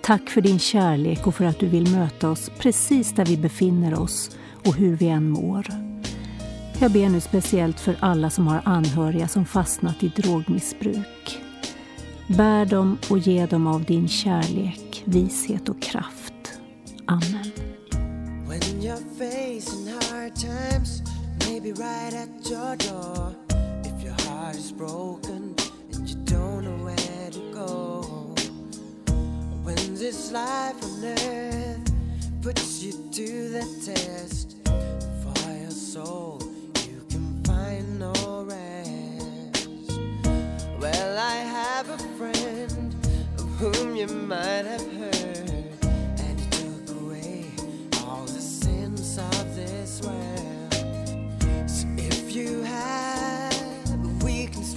Tack 0.02 0.30
för 0.30 0.40
din 0.40 0.58
kärlek 0.58 1.26
och 1.26 1.34
för 1.34 1.44
att 1.44 1.58
du 1.58 1.66
vill 1.66 1.90
möta 1.90 2.30
oss 2.30 2.50
precis 2.58 3.14
där 3.14 3.24
vi 3.24 3.36
befinner 3.36 4.00
oss 4.00 4.36
och 4.66 4.74
hur 4.74 4.96
vi 4.96 5.08
än 5.08 5.30
mår. 5.30 5.66
Jag 6.80 6.92
ber 6.92 7.08
nu 7.08 7.20
speciellt 7.20 7.80
för 7.80 7.96
alla 8.00 8.30
som 8.30 8.46
har 8.46 8.60
anhöriga 8.64 9.28
som 9.28 9.44
fastnat 9.44 10.02
i 10.02 10.08
drogmissbruk. 10.08 11.38
Bär 12.28 12.64
dem 12.64 12.98
och 13.10 13.18
ge 13.18 13.46
dem 13.46 13.66
av 13.66 13.84
din 13.84 14.08
kärlek, 14.08 15.02
vishet 15.04 15.68
och 15.68 15.82
kraft. 15.82 16.25
Amen. 17.08 17.52
When 18.46 18.82
you're 18.82 18.96
facing 18.96 19.86
hard 19.86 20.34
times 20.34 21.02
may 21.40 21.60
be 21.60 21.72
right 21.72 22.12
at 22.12 22.28
your 22.50 22.74
door. 22.76 23.36
If 23.84 24.02
your 24.02 24.16
heart 24.26 24.56
is 24.56 24.72
broken 24.72 25.54
and 25.92 26.08
you 26.08 26.16
don't 26.24 26.64
know 26.64 26.84
where 26.84 27.30
to 27.30 27.52
go. 27.52 28.34
When 29.62 29.94
this 29.94 30.32
life 30.32 30.82
on 30.82 31.04
earth 31.04 31.92
puts 32.42 32.82
you 32.82 32.92
to 33.12 33.48
the 33.50 33.64
test, 33.84 34.56
for 34.64 35.50
your 35.52 35.70
soul 35.70 36.42
you 36.88 37.04
can 37.08 37.40
find 37.44 38.00
no 38.00 38.12
rest. 38.42 39.68
Well, 40.80 41.18
I 41.18 41.36
have 41.36 41.88
a 41.88 41.98
friend 42.18 42.94
of 43.38 43.44
whom 43.60 43.94
you 43.94 44.08
might 44.08 44.64
have 44.66 44.92
heard, 44.98 45.15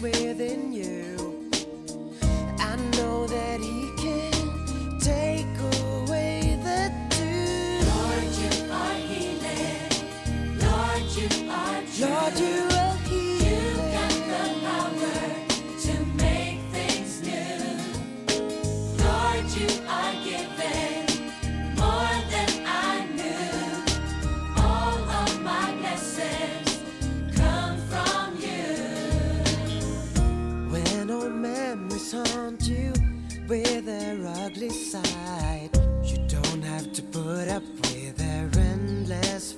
within 0.02 0.72
you, 0.72 0.99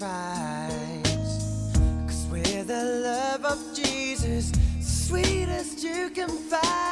fights. 0.01 1.37
Cause 2.07 2.25
with 2.31 2.67
the 2.67 2.83
love 3.05 3.45
of 3.45 3.59
Jesus, 3.75 4.51
sweetest 4.81 5.83
you 5.83 6.09
can 6.09 6.29
find, 6.49 6.90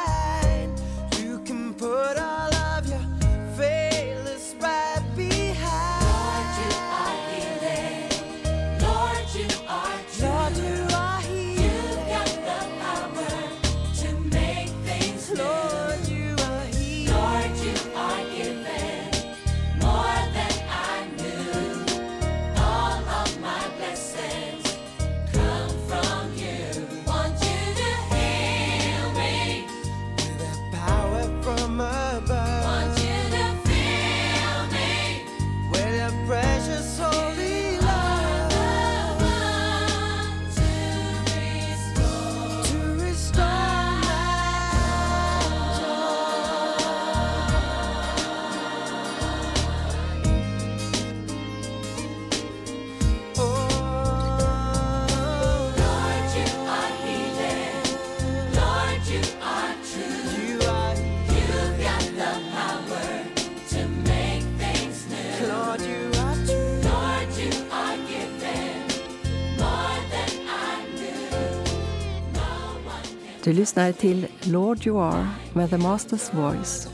lyssnade 73.60 73.92
till 73.92 74.26
Lord 74.42 74.86
You 74.86 75.00
Are 75.02 75.28
med 75.52 75.70
The 75.70 75.78
Masters 75.78 76.34
Voice. 76.34 76.88